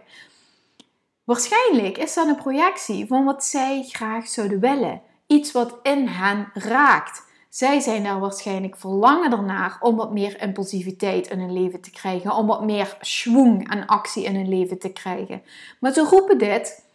Waarschijnlijk 1.29 1.97
is 1.97 2.13
dat 2.13 2.27
een 2.27 2.35
projectie 2.35 3.07
van 3.07 3.25
wat 3.25 3.45
zij 3.45 3.85
graag 3.87 4.27
zouden 4.27 4.59
willen. 4.59 5.01
Iets 5.27 5.51
wat 5.51 5.79
in 5.83 6.07
hen 6.07 6.49
raakt. 6.53 7.23
Zij 7.49 7.79
zijn 7.79 8.03
daar 8.03 8.19
waarschijnlijk 8.19 8.77
verlangen 8.77 9.31
ernaar 9.31 9.77
om 9.79 9.95
wat 9.95 10.11
meer 10.11 10.41
impulsiviteit 10.41 11.27
in 11.27 11.39
hun 11.39 11.53
leven 11.53 11.81
te 11.81 11.91
krijgen, 11.91 12.35
om 12.35 12.47
wat 12.47 12.63
meer 12.63 12.97
schwung 13.01 13.71
en 13.71 13.85
actie 13.85 14.23
in 14.23 14.35
hun 14.35 14.49
leven 14.49 14.79
te 14.79 14.91
krijgen. 14.91 15.41
Maar 15.79 15.93
ze 15.93 16.01
roepen 16.01 16.37
dit 16.37 16.85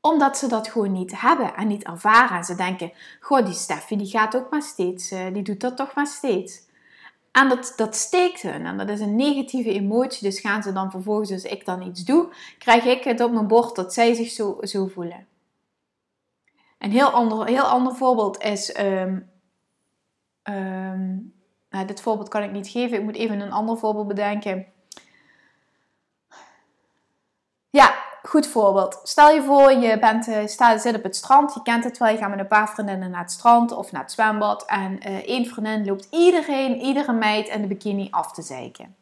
omdat 0.00 0.38
ze 0.38 0.46
dat 0.46 0.68
gewoon 0.68 0.92
niet 0.92 1.20
hebben 1.20 1.54
en 1.54 1.66
niet 1.66 1.84
ervaren. 1.84 2.36
En 2.36 2.44
ze 2.44 2.54
denken, 2.54 2.92
goh, 3.20 3.44
die 3.44 3.54
Steffi 3.54 3.96
die 3.96 4.06
gaat 4.10 4.36
ook 4.36 4.50
maar 4.50 4.62
steeds, 4.62 5.10
eh, 5.10 5.32
die 5.32 5.42
doet 5.42 5.60
dat 5.60 5.76
toch 5.76 5.94
maar 5.94 6.06
steeds. 6.06 6.66
En 7.38 7.48
dat, 7.48 7.72
dat 7.76 7.96
steekt 7.96 8.42
hun. 8.42 8.66
En 8.66 8.76
dat 8.76 8.88
is 8.88 9.00
een 9.00 9.16
negatieve 9.16 9.72
emotie. 9.72 10.28
Dus 10.28 10.40
gaan 10.40 10.62
ze 10.62 10.72
dan 10.72 10.90
vervolgens, 10.90 11.30
als 11.30 11.42
ik 11.42 11.64
dan 11.64 11.82
iets 11.82 12.04
doe, 12.04 12.28
krijg 12.58 12.84
ik 12.84 13.04
het 13.04 13.20
op 13.20 13.32
mijn 13.32 13.46
bord 13.46 13.76
dat 13.76 13.94
zij 13.94 14.14
zich 14.14 14.30
zo, 14.30 14.58
zo 14.60 14.86
voelen. 14.86 15.26
Een 16.78 16.90
heel 16.90 17.10
ander, 17.10 17.46
heel 17.46 17.62
ander 17.62 17.94
voorbeeld 17.94 18.42
is. 18.42 18.78
Um, 18.78 19.30
nou, 21.70 21.86
dit 21.86 22.00
voorbeeld 22.00 22.28
kan 22.28 22.42
ik 22.42 22.52
niet 22.52 22.68
geven. 22.68 22.98
Ik 22.98 23.04
moet 23.04 23.16
even 23.16 23.40
een 23.40 23.52
ander 23.52 23.78
voorbeeld 23.78 24.08
bedenken. 24.08 24.66
Ja, 27.70 28.04
goed 28.28 28.46
voorbeeld. 28.46 29.00
Stel 29.02 29.30
je 29.30 29.42
voor, 29.42 29.72
je 29.72 29.98
bent, 29.98 30.28
uh, 30.28 30.36
staat, 30.46 30.80
zit 30.80 30.96
op 30.96 31.02
het 31.02 31.16
strand. 31.16 31.54
Je 31.54 31.62
kent 31.62 31.84
het 31.84 31.98
wel. 31.98 32.08
Je 32.08 32.16
gaat 32.16 32.30
met 32.30 32.38
een 32.38 32.46
paar 32.46 32.68
vriendinnen 32.68 33.10
naar 33.10 33.20
het 33.20 33.30
strand 33.30 33.72
of 33.72 33.92
naar 33.92 34.02
het 34.02 34.12
zwembad. 34.12 34.64
En 34.66 34.98
uh, 35.08 35.16
één 35.16 35.46
vriendin 35.46 35.86
loopt 35.86 36.08
iedereen, 36.10 36.80
iedere 36.80 37.12
meid 37.12 37.48
in 37.48 37.60
de 37.60 37.66
bikini 37.66 38.08
af 38.10 38.32
te 38.32 38.42
zeiken. 38.42 38.96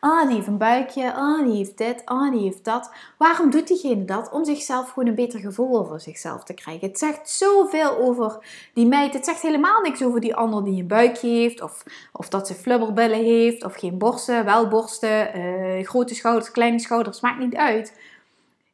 Ah, 0.00 0.26
die 0.26 0.34
heeft 0.34 0.46
een 0.46 0.58
buikje. 0.58 1.12
Ah, 1.14 1.44
die 1.44 1.56
heeft 1.56 1.78
dit. 1.78 2.02
Ah, 2.04 2.30
die 2.30 2.40
heeft 2.40 2.64
dat. 2.64 2.90
Waarom 3.16 3.50
doet 3.50 3.66
diegene 3.66 4.04
dat? 4.04 4.30
Om 4.30 4.44
zichzelf 4.44 4.88
gewoon 4.88 5.08
een 5.08 5.14
beter 5.14 5.40
gevoel 5.40 5.78
over 5.78 6.00
zichzelf 6.00 6.44
te 6.44 6.54
krijgen. 6.54 6.88
Het 6.88 6.98
zegt 6.98 7.30
zoveel 7.30 7.96
over 7.96 8.38
die 8.74 8.86
meid. 8.86 9.12
Het 9.12 9.24
zegt 9.24 9.42
helemaal 9.42 9.80
niks 9.80 10.02
over 10.02 10.20
die 10.20 10.34
ander 10.34 10.64
die 10.64 10.80
een 10.80 10.86
buikje 10.86 11.28
heeft. 11.28 11.62
Of, 11.62 11.82
of 12.12 12.28
dat 12.28 12.46
ze 12.46 12.54
flubberbillen 12.54 13.24
heeft. 13.24 13.64
Of 13.64 13.74
geen 13.74 13.98
borsten, 13.98 14.44
wel 14.44 14.68
borsten. 14.68 15.38
Uh, 15.38 15.86
grote 15.86 16.14
schouders, 16.14 16.50
kleine 16.50 16.78
schouders. 16.78 17.20
Maakt 17.20 17.38
niet 17.38 17.56
uit. 17.56 17.92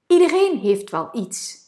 Iedereen 0.07 0.59
heeft 0.59 0.91
wel 0.91 1.09
iets. 1.13 1.63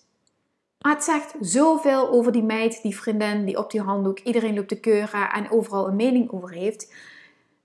Maar 0.78 0.94
het 0.94 1.04
zegt 1.04 1.34
zoveel 1.40 2.08
over 2.08 2.32
die 2.32 2.42
meid, 2.42 2.82
die 2.82 2.96
vriendin, 2.96 3.44
die 3.44 3.58
op 3.58 3.70
die 3.70 3.80
handdoek 3.80 4.18
iedereen 4.18 4.54
loopt 4.54 4.68
te 4.68 4.80
keuren 4.80 5.30
en 5.30 5.50
overal 5.50 5.88
een 5.88 5.96
mening 5.96 6.30
over 6.32 6.50
heeft 6.50 6.88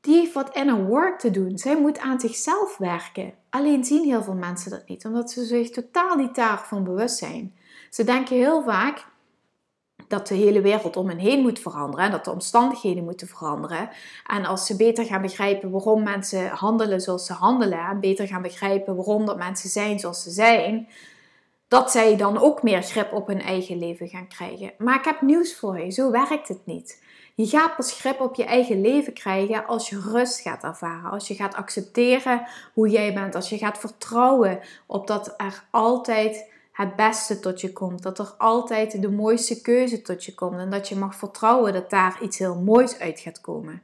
die 0.02 0.16
heeft 0.16 0.34
wat 0.34 0.56
inner 0.56 0.86
work 0.86 1.20
te 1.20 1.32
doen. 1.32 1.58
Zij 1.58 1.80
moet 1.80 2.00
aan 2.00 2.20
zichzelf 2.20 2.78
werken. 2.78 3.34
Alleen 3.50 3.84
zien 3.84 4.04
heel 4.04 4.24
veel 4.24 4.34
mensen 4.34 4.72
dat 4.72 4.88
niet, 4.88 5.06
omdat 5.06 5.32
ze 5.32 5.46
zich 5.46 5.70
totaal 5.70 6.16
niet 6.16 6.36
daarvan 6.36 6.84
bewust 6.84 7.18
zijn. 7.18 7.56
Ze 7.90 8.04
denken 8.04 8.36
heel 8.36 8.64
vaak 8.64 9.06
dat 10.08 10.28
de 10.28 10.36
hele 10.36 10.62
wereld 10.62 10.98
om 10.98 11.08
hen 11.08 11.18
heen 11.18 11.42
moet 11.42 11.60
veranderen, 11.60 12.12
dat 12.12 12.26
de 12.26 12.32
omstandigheden 12.32 13.04
moeten 13.04 13.28
veranderen. 13.28 13.90
En 14.28 14.46
als 14.46 14.66
ze 14.66 14.76
beter 14.76 15.06
gaan 15.06 15.22
begrijpen 15.22 15.72
waarom 15.72 16.04
mensen 16.04 16.48
handelen 16.48 17.02
zoals 17.02 17.26
ze 17.26 17.34
handelen, 17.34 17.80
en 17.80 18.00
beter 18.00 18.28
gaan 18.28 18.42
begrijpen 18.42 18.96
waarom 18.96 19.26
dat 19.26 19.38
mensen 19.38 19.70
zijn 19.70 20.00
zoals 20.00 20.24
ze 20.24 20.30
zijn, 20.30 20.88
dat 21.68 21.92
zij 21.92 22.18
dan 22.18 22.38
ook 22.38 22.64
meer 22.64 22.82
grip 22.82 23.14
op 23.14 23.28
hun 23.28 23.42
eigen 23.42 23.78
leven 23.78 24.08
gaan 24.08 24.28
krijgen. 24.28 24.74
Maar 24.78 24.96
ik 24.96 25.06
heb 25.06 25.22
nieuws 25.22 25.56
voor 25.56 25.80
je, 25.80 25.92
zo 25.92 26.12
werkt 26.12 26.48
het 26.48 26.66
niet. 26.66 27.00
Je 27.36 27.48
gaat 27.48 27.76
pas 27.76 28.00
grip 28.00 28.20
op 28.20 28.36
je 28.36 28.44
eigen 28.44 28.82
leven 28.82 29.14
krijgen 29.14 29.66
als 29.66 29.90
je 29.90 30.00
rust 30.00 30.40
gaat 30.40 30.64
ervaren. 30.64 31.12
Als 31.12 31.28
je 31.28 31.36
gaat 31.36 31.56
accepteren 31.56 32.48
hoe 32.74 32.90
jij 32.90 33.14
bent. 33.14 33.36
Als 33.36 33.50
je 33.50 33.58
gaat 33.58 33.78
vertrouwen 33.78 34.60
op 34.86 35.08
dat 35.08 35.34
er 35.38 35.64
altijd 35.72 36.50
het 36.72 36.96
beste 36.96 37.40
tot 37.40 37.62
je 37.62 37.74
komt. 37.74 38.04
Dat 38.04 38.20
er 38.20 38.34
altijd 38.38 39.02
de 39.02 39.12
mooiste 39.12 39.62
keuze 39.62 40.02
tot 40.02 40.26
je 40.26 40.34
komt. 40.34 40.60
En 40.60 40.70
dat 40.70 40.90
je 40.90 40.96
mag 40.96 41.16
vertrouwen 41.16 41.74
dat 41.74 41.90
daar 41.90 42.18
iets 42.22 42.38
heel 42.38 42.56
moois 42.56 43.00
uit 43.00 43.20
gaat 43.20 43.42
komen. 43.42 43.82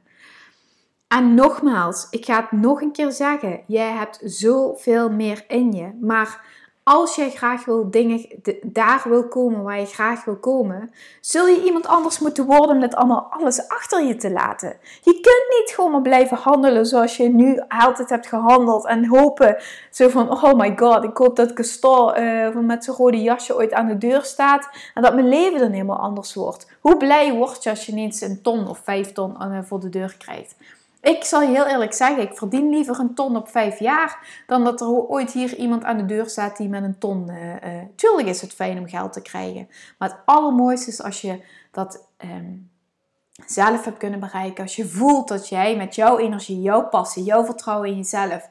En 1.08 1.34
nogmaals, 1.34 2.06
ik 2.10 2.24
ga 2.24 2.40
het 2.40 2.52
nog 2.52 2.80
een 2.80 2.92
keer 2.92 3.12
zeggen. 3.12 3.60
Jij 3.66 3.90
hebt 3.92 4.20
zoveel 4.22 5.10
meer 5.10 5.44
in 5.48 5.72
je. 5.72 5.98
Maar 6.00 6.44
als 6.88 7.14
jij 7.14 7.30
graag 7.30 7.64
wil 7.64 7.90
dingen, 7.90 8.26
daar 8.62 9.02
wil 9.04 9.28
komen 9.28 9.62
waar 9.62 9.80
je 9.80 9.86
graag 9.86 10.24
wil 10.24 10.36
komen, 10.36 10.90
zul 11.20 11.46
je 11.46 11.62
iemand 11.64 11.86
anders 11.86 12.18
moeten 12.18 12.46
worden 12.46 12.76
om 12.76 12.82
allemaal 12.82 13.28
alles 13.30 13.68
achter 13.68 14.04
je 14.04 14.16
te 14.16 14.30
laten. 14.30 14.76
Je 15.02 15.12
kunt 15.12 15.58
niet 15.58 15.72
gewoon 15.74 15.90
maar 15.90 16.02
blijven 16.02 16.36
handelen 16.36 16.86
zoals 16.86 17.16
je 17.16 17.28
nu 17.28 17.60
altijd 17.68 18.08
hebt 18.08 18.26
gehandeld 18.26 18.86
en 18.86 19.06
hopen 19.06 19.56
zo 19.90 20.08
van, 20.08 20.30
oh 20.30 20.54
my 20.54 20.76
god, 20.76 21.04
ik 21.04 21.16
hoop 21.16 21.36
dat 21.36 21.50
Gaston 21.54 22.20
uh, 22.20 22.56
met 22.56 22.84
zijn 22.84 22.96
rode 22.96 23.22
jasje 23.22 23.56
ooit 23.56 23.72
aan 23.72 23.86
de 23.86 23.98
deur 23.98 24.22
staat 24.22 24.68
en 24.94 25.02
dat 25.02 25.14
mijn 25.14 25.28
leven 25.28 25.58
dan 25.58 25.70
helemaal 25.70 26.00
anders 26.00 26.34
wordt. 26.34 26.66
Hoe 26.80 26.96
blij 26.96 27.32
word 27.32 27.62
je 27.62 27.70
als 27.70 27.86
je 27.86 27.92
ineens 27.92 28.20
een 28.20 28.42
ton 28.42 28.68
of 28.68 28.80
vijf 28.84 29.12
ton 29.12 29.36
uh, 29.40 29.58
voor 29.62 29.80
de 29.80 29.88
deur 29.88 30.14
krijgt? 30.18 30.54
Ik 31.00 31.24
zal 31.24 31.42
je 31.42 31.48
heel 31.48 31.66
eerlijk 31.66 31.94
zeggen, 31.94 32.22
ik 32.22 32.36
verdien 32.36 32.70
liever 32.70 33.00
een 33.00 33.14
ton 33.14 33.36
op 33.36 33.48
vijf 33.48 33.78
jaar 33.78 34.42
dan 34.46 34.64
dat 34.64 34.80
er 34.80 34.86
ooit 34.86 35.32
hier 35.32 35.56
iemand 35.56 35.84
aan 35.84 35.96
de 35.96 36.04
deur 36.04 36.28
staat 36.28 36.56
die 36.56 36.68
met 36.68 36.82
een 36.82 36.98
ton. 36.98 37.30
Uh, 37.30 37.54
uh, 37.54 37.82
tuurlijk 37.96 38.28
is 38.28 38.40
het 38.40 38.52
fijn 38.54 38.78
om 38.78 38.88
geld 38.88 39.12
te 39.12 39.22
krijgen, 39.22 39.68
maar 39.98 40.08
het 40.08 40.18
allermooiste 40.24 40.90
is 40.90 41.02
als 41.02 41.20
je 41.20 41.42
dat 41.70 42.04
ehm, 42.16 42.54
zelf 43.46 43.84
hebt 43.84 43.98
kunnen 43.98 44.20
bereiken. 44.20 44.62
Als 44.62 44.76
je 44.76 44.88
voelt 44.88 45.28
dat 45.28 45.48
jij 45.48 45.76
met 45.76 45.94
jouw 45.94 46.18
energie, 46.18 46.60
jouw 46.60 46.88
passie, 46.88 47.24
jouw 47.24 47.44
vertrouwen 47.44 47.88
in 47.88 47.96
jezelf 47.96 48.48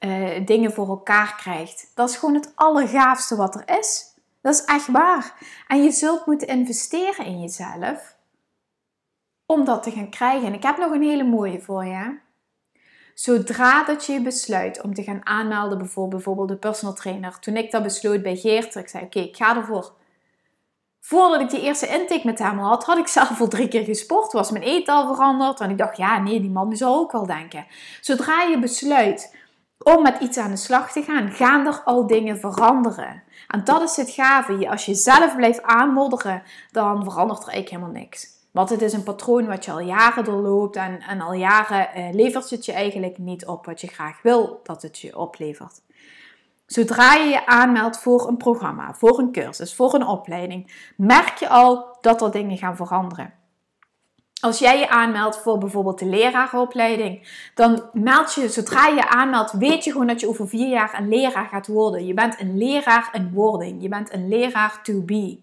uh, 0.00 0.46
dingen 0.46 0.72
voor 0.72 0.88
elkaar 0.88 1.34
krijgt. 1.36 1.90
Dat 1.94 2.08
is 2.08 2.16
gewoon 2.16 2.34
het 2.34 2.52
allergaafste 2.54 3.36
wat 3.36 3.54
er 3.54 3.78
is. 3.78 4.06
Dat 4.40 4.54
is 4.54 4.64
echt 4.64 4.86
waar. 4.90 5.32
En 5.68 5.82
je 5.82 5.90
zult 5.90 6.26
moeten 6.26 6.48
investeren 6.48 7.24
in 7.24 7.40
jezelf 7.40 8.16
om 9.52 9.64
dat 9.64 9.82
te 9.82 9.90
gaan 9.90 10.10
krijgen. 10.10 10.46
En 10.46 10.54
ik 10.54 10.62
heb 10.62 10.78
nog 10.78 10.92
een 10.92 11.02
hele 11.02 11.24
mooie 11.24 11.60
voor 11.60 11.84
je. 11.84 12.18
Zodra 13.14 13.84
dat 13.84 14.06
je 14.06 14.22
besluit 14.22 14.80
om 14.82 14.94
te 14.94 15.02
gaan 15.02 15.26
aanmelden 15.26 15.88
voor 15.88 16.08
bijvoorbeeld 16.08 16.48
de 16.48 16.56
personal 16.56 16.94
trainer. 16.94 17.38
Toen 17.38 17.56
ik 17.56 17.70
dat 17.70 17.82
besloot 17.82 18.22
bij 18.22 18.36
Geert, 18.36 18.74
ik 18.74 18.88
zei 18.88 19.04
oké, 19.04 19.18
ik 19.18 19.36
ga 19.36 19.56
ervoor. 19.56 19.92
Voordat 21.00 21.40
ik 21.40 21.50
die 21.50 21.60
eerste 21.60 21.86
intake 21.86 22.22
met 22.24 22.38
hem 22.38 22.58
had, 22.58 22.84
had 22.84 22.98
ik 22.98 23.06
zelf 23.06 23.40
al 23.40 23.48
drie 23.48 23.68
keer 23.68 23.84
gesport. 23.84 24.32
Was 24.32 24.50
mijn 24.50 24.64
eten 24.64 24.94
al 24.94 25.14
veranderd. 25.14 25.60
En 25.60 25.70
ik 25.70 25.78
dacht, 25.78 25.96
ja 25.96 26.18
nee, 26.18 26.40
die 26.40 26.50
man 26.50 26.68
die 26.68 26.78
zal 26.78 26.96
ook 26.96 27.12
wel 27.12 27.26
denken. 27.26 27.66
Zodra 28.00 28.42
je 28.42 28.58
besluit 28.58 29.36
om 29.78 30.02
met 30.02 30.20
iets 30.20 30.38
aan 30.38 30.50
de 30.50 30.56
slag 30.56 30.92
te 30.92 31.02
gaan, 31.02 31.30
gaan 31.30 31.66
er 31.66 31.82
al 31.84 32.06
dingen 32.06 32.38
veranderen. 32.38 33.22
En 33.48 33.64
dat 33.64 33.82
is 33.82 33.96
het 33.96 34.10
gave. 34.10 34.70
Als 34.70 34.86
je 34.86 34.94
zelf 34.94 35.36
blijft 35.36 35.62
aanmodderen, 35.62 36.42
dan 36.70 37.04
verandert 37.04 37.42
er 37.42 37.48
eigenlijk 37.48 37.82
helemaal 37.82 38.02
niks. 38.02 38.37
Want 38.50 38.70
het 38.70 38.82
is 38.82 38.92
een 38.92 39.02
patroon 39.02 39.46
wat 39.46 39.64
je 39.64 39.72
al 39.72 39.80
jaren 39.80 40.24
doorloopt 40.24 40.76
en, 40.76 41.00
en 41.00 41.20
al 41.20 41.32
jaren 41.32 41.88
uh, 41.96 42.12
levert 42.12 42.50
het 42.50 42.64
je 42.64 42.72
eigenlijk 42.72 43.18
niet 43.18 43.46
op 43.46 43.66
wat 43.66 43.80
je 43.80 43.86
graag 43.86 44.22
wil 44.22 44.60
dat 44.62 44.82
het 44.82 44.98
je 44.98 45.18
oplevert. 45.18 45.80
Zodra 46.66 47.14
je 47.14 47.28
je 47.28 47.46
aanmeldt 47.46 47.98
voor 47.98 48.28
een 48.28 48.36
programma, 48.36 48.94
voor 48.94 49.18
een 49.18 49.32
cursus, 49.32 49.74
voor 49.74 49.94
een 49.94 50.06
opleiding, 50.06 50.92
merk 50.96 51.36
je 51.38 51.48
al 51.48 51.96
dat 52.00 52.22
er 52.22 52.30
dingen 52.30 52.58
gaan 52.58 52.76
veranderen. 52.76 53.32
Als 54.40 54.58
jij 54.58 54.78
je 54.78 54.88
aanmeldt 54.88 55.38
voor 55.38 55.58
bijvoorbeeld 55.58 55.98
de 55.98 56.06
leraaropleiding, 56.06 57.28
dan 57.54 57.82
meld 57.92 58.34
je, 58.34 58.48
zodra 58.48 58.86
je 58.86 58.94
je 58.94 59.08
aanmeldt, 59.08 59.52
weet 59.52 59.84
je 59.84 59.92
gewoon 59.92 60.06
dat 60.06 60.20
je 60.20 60.28
over 60.28 60.48
vier 60.48 60.68
jaar 60.68 60.98
een 60.98 61.08
leraar 61.08 61.46
gaat 61.46 61.66
worden. 61.66 62.06
Je 62.06 62.14
bent 62.14 62.40
een 62.40 62.58
leraar 62.58 63.08
in 63.12 63.30
wording. 63.32 63.82
Je 63.82 63.88
bent 63.88 64.12
een 64.12 64.28
leraar 64.28 64.82
to 64.82 65.02
be. 65.02 65.38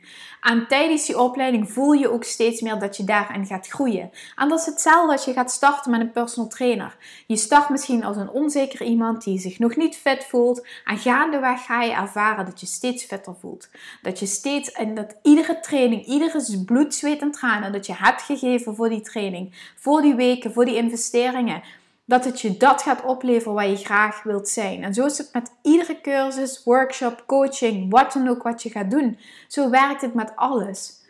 En 0.45 0.67
tijdens 0.67 1.05
die 1.05 1.19
opleiding 1.19 1.71
voel 1.71 1.91
je 1.91 2.11
ook 2.11 2.23
steeds 2.23 2.61
meer 2.61 2.79
dat 2.79 2.97
je 2.97 3.03
daarin 3.03 3.45
gaat 3.45 3.67
groeien. 3.67 4.11
En 4.35 4.49
dat 4.49 4.59
is 4.59 4.65
hetzelfde 4.65 5.11
als 5.11 5.25
je 5.25 5.33
gaat 5.33 5.51
starten 5.51 5.91
met 5.91 6.01
een 6.01 6.11
personal 6.11 6.49
trainer. 6.49 6.97
Je 7.27 7.35
start 7.35 7.69
misschien 7.69 8.03
als 8.03 8.17
een 8.17 8.29
onzeker 8.29 8.81
iemand 8.81 9.23
die 9.23 9.39
zich 9.39 9.59
nog 9.59 9.75
niet 9.75 9.97
fit 9.97 10.25
voelt. 10.25 10.67
En 10.83 10.97
gaandeweg 10.97 11.65
ga 11.65 11.81
je 11.81 11.93
ervaren 11.93 12.45
dat 12.45 12.59
je 12.59 12.65
steeds 12.65 13.03
fitter 13.03 13.35
voelt. 13.39 13.69
Dat 14.01 14.19
je 14.19 14.25
steeds, 14.25 14.71
en 14.71 14.95
dat 14.95 15.15
iedere 15.23 15.59
training, 15.59 16.05
iedere 16.05 16.63
bloed, 16.65 16.95
zweet 16.95 17.21
en 17.21 17.31
tranen 17.31 17.71
dat 17.71 17.85
je 17.85 17.93
hebt 17.95 18.21
gegeven 18.21 18.75
voor 18.75 18.89
die 18.89 19.01
training, 19.01 19.71
voor 19.75 20.01
die 20.01 20.15
weken, 20.15 20.53
voor 20.53 20.65
die 20.65 20.75
investeringen 20.75 21.61
dat 22.05 22.25
het 22.25 22.41
je 22.41 22.57
dat 22.57 22.81
gaat 22.81 23.03
opleveren 23.03 23.53
waar 23.53 23.67
je 23.67 23.75
graag 23.75 24.23
wilt 24.23 24.49
zijn. 24.49 24.83
En 24.83 24.93
zo 24.93 25.05
is 25.05 25.17
het 25.17 25.29
met 25.33 25.51
iedere 25.61 26.01
cursus, 26.01 26.63
workshop, 26.63 27.23
coaching, 27.27 27.91
wat 27.91 28.13
dan 28.13 28.27
ook 28.27 28.43
wat 28.43 28.63
je 28.63 28.69
gaat 28.69 28.91
doen. 28.91 29.19
Zo 29.47 29.69
werkt 29.69 30.01
het 30.01 30.13
met 30.13 30.35
alles. 30.35 31.03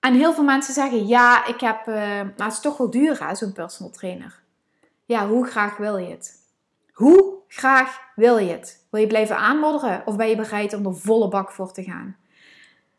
En 0.00 0.14
heel 0.14 0.34
veel 0.34 0.44
mensen 0.44 0.74
zeggen, 0.74 1.06
ja, 1.06 1.46
ik 1.46 1.60
heb, 1.60 1.86
maar 1.86 2.34
het 2.36 2.52
is 2.52 2.60
toch 2.60 2.76
wel 2.76 2.90
duur 2.90 3.30
zo'n 3.32 3.52
personal 3.52 3.92
trainer. 3.92 4.42
Ja, 5.04 5.28
hoe 5.28 5.46
graag 5.46 5.76
wil 5.76 5.96
je 5.96 6.10
het? 6.10 6.32
Hoe 6.92 7.34
graag 7.48 8.00
wil 8.14 8.38
je 8.38 8.52
het? 8.52 8.86
Wil 8.90 9.00
je 9.00 9.06
blijven 9.06 9.36
aanmodderen 9.36 10.02
of 10.04 10.16
ben 10.16 10.28
je 10.28 10.36
bereid 10.36 10.74
om 10.74 10.86
er 10.86 10.96
volle 10.96 11.28
bak 11.28 11.50
voor 11.50 11.72
te 11.72 11.82
gaan? 11.82 12.16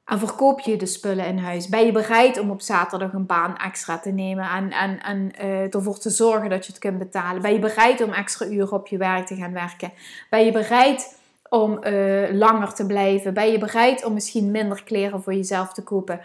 En 0.07 0.19
verkoop 0.19 0.59
je 0.59 0.77
de 0.77 0.85
spullen 0.85 1.25
in 1.25 1.37
huis? 1.37 1.69
Ben 1.69 1.85
je 1.85 1.91
bereid 1.91 2.39
om 2.39 2.51
op 2.51 2.61
zaterdag 2.61 3.13
een 3.13 3.25
baan 3.25 3.57
extra 3.57 3.99
te 3.99 4.09
nemen 4.09 4.49
en, 4.49 4.71
en, 4.71 5.01
en 5.01 5.31
uh, 5.41 5.73
ervoor 5.73 5.99
te 5.99 6.09
zorgen 6.09 6.49
dat 6.49 6.65
je 6.65 6.71
het 6.71 6.81
kunt 6.81 6.97
betalen? 6.97 7.41
Ben 7.41 7.53
je 7.53 7.59
bereid 7.59 8.03
om 8.03 8.13
extra 8.13 8.45
uren 8.45 8.71
op 8.71 8.87
je 8.87 8.97
werk 8.97 9.25
te 9.25 9.35
gaan 9.35 9.53
werken? 9.53 9.91
Ben 10.29 10.45
je 10.45 10.51
bereid 10.51 11.17
om 11.49 11.79
uh, 11.83 12.31
langer 12.31 12.73
te 12.73 12.85
blijven? 12.85 13.33
Ben 13.33 13.51
je 13.51 13.57
bereid 13.57 14.05
om 14.05 14.13
misschien 14.13 14.51
minder 14.51 14.83
kleren 14.83 15.23
voor 15.23 15.33
jezelf 15.33 15.73
te 15.73 15.83
kopen? 15.83 16.21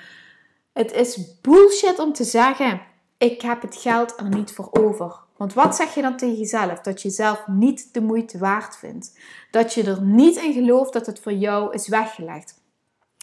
Het 0.72 0.92
is 0.92 1.40
bullshit 1.40 1.98
om 1.98 2.12
te 2.12 2.24
zeggen: 2.24 2.80
ik 3.18 3.40
heb 3.40 3.62
het 3.62 3.76
geld 3.76 4.14
er 4.20 4.28
niet 4.28 4.52
voor 4.52 4.68
over. 4.70 5.14
Want 5.36 5.54
wat 5.54 5.76
zeg 5.76 5.94
je 5.94 6.02
dan 6.02 6.16
tegen 6.16 6.38
jezelf? 6.38 6.80
Dat 6.80 7.02
je 7.02 7.10
zelf 7.10 7.46
niet 7.46 7.94
de 7.94 8.00
moeite 8.00 8.38
waard 8.38 8.76
vindt. 8.76 9.18
Dat 9.50 9.74
je 9.74 9.82
er 9.82 10.02
niet 10.02 10.36
in 10.36 10.52
gelooft 10.52 10.92
dat 10.92 11.06
het 11.06 11.20
voor 11.20 11.32
jou 11.32 11.74
is 11.74 11.88
weggelegd. 11.88 12.60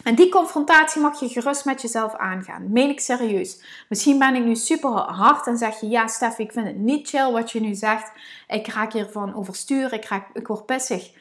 En 0.04 0.16
die 0.16 0.30
confrontatie 0.30 1.02
mag 1.02 1.20
je 1.20 1.28
gerust 1.30 1.66
met 1.66 1.82
jezelf 1.82 2.16
aangaan. 2.16 2.72
Meen 2.72 2.90
ik 2.90 3.00
serieus. 3.00 3.62
Misschien 3.90 4.20
ben 4.20 4.36
ik 4.36 4.44
nu 4.44 4.56
super 4.56 4.90
hard 4.90 5.48
en 5.48 5.58
zeg 5.58 5.80
je: 5.80 5.88
Ja, 5.88 6.08
Stef, 6.08 6.38
ik 6.38 6.52
vind 6.52 6.68
het 6.68 6.78
niet 6.78 7.10
chill 7.10 7.32
wat 7.32 7.52
je 7.52 7.60
nu 7.60 7.74
zegt. 7.74 8.12
Ik 8.48 8.68
raak 8.68 8.94
hiervan 8.94 9.36
overstuur. 9.36 9.94
Ik, 9.94 10.06
raak, 10.06 10.28
ik 10.34 10.48
word 10.48 10.66
pissig. 10.66 11.12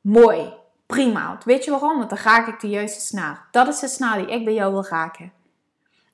Mooi. 0.00 0.52
Prima. 0.86 1.38
Weet 1.44 1.64
je 1.64 1.70
waarom? 1.70 1.98
Want 1.98 2.10
dan 2.10 2.18
raak 2.18 2.46
ik 2.46 2.60
de 2.60 2.68
juiste 2.68 3.00
snaar. 3.00 3.48
Dat 3.50 3.68
is 3.68 3.78
de 3.78 3.88
snaar 3.88 4.18
die 4.18 4.30
ik 4.30 4.44
bij 4.44 4.54
jou 4.54 4.72
wil 4.72 4.86
raken. 4.86 5.32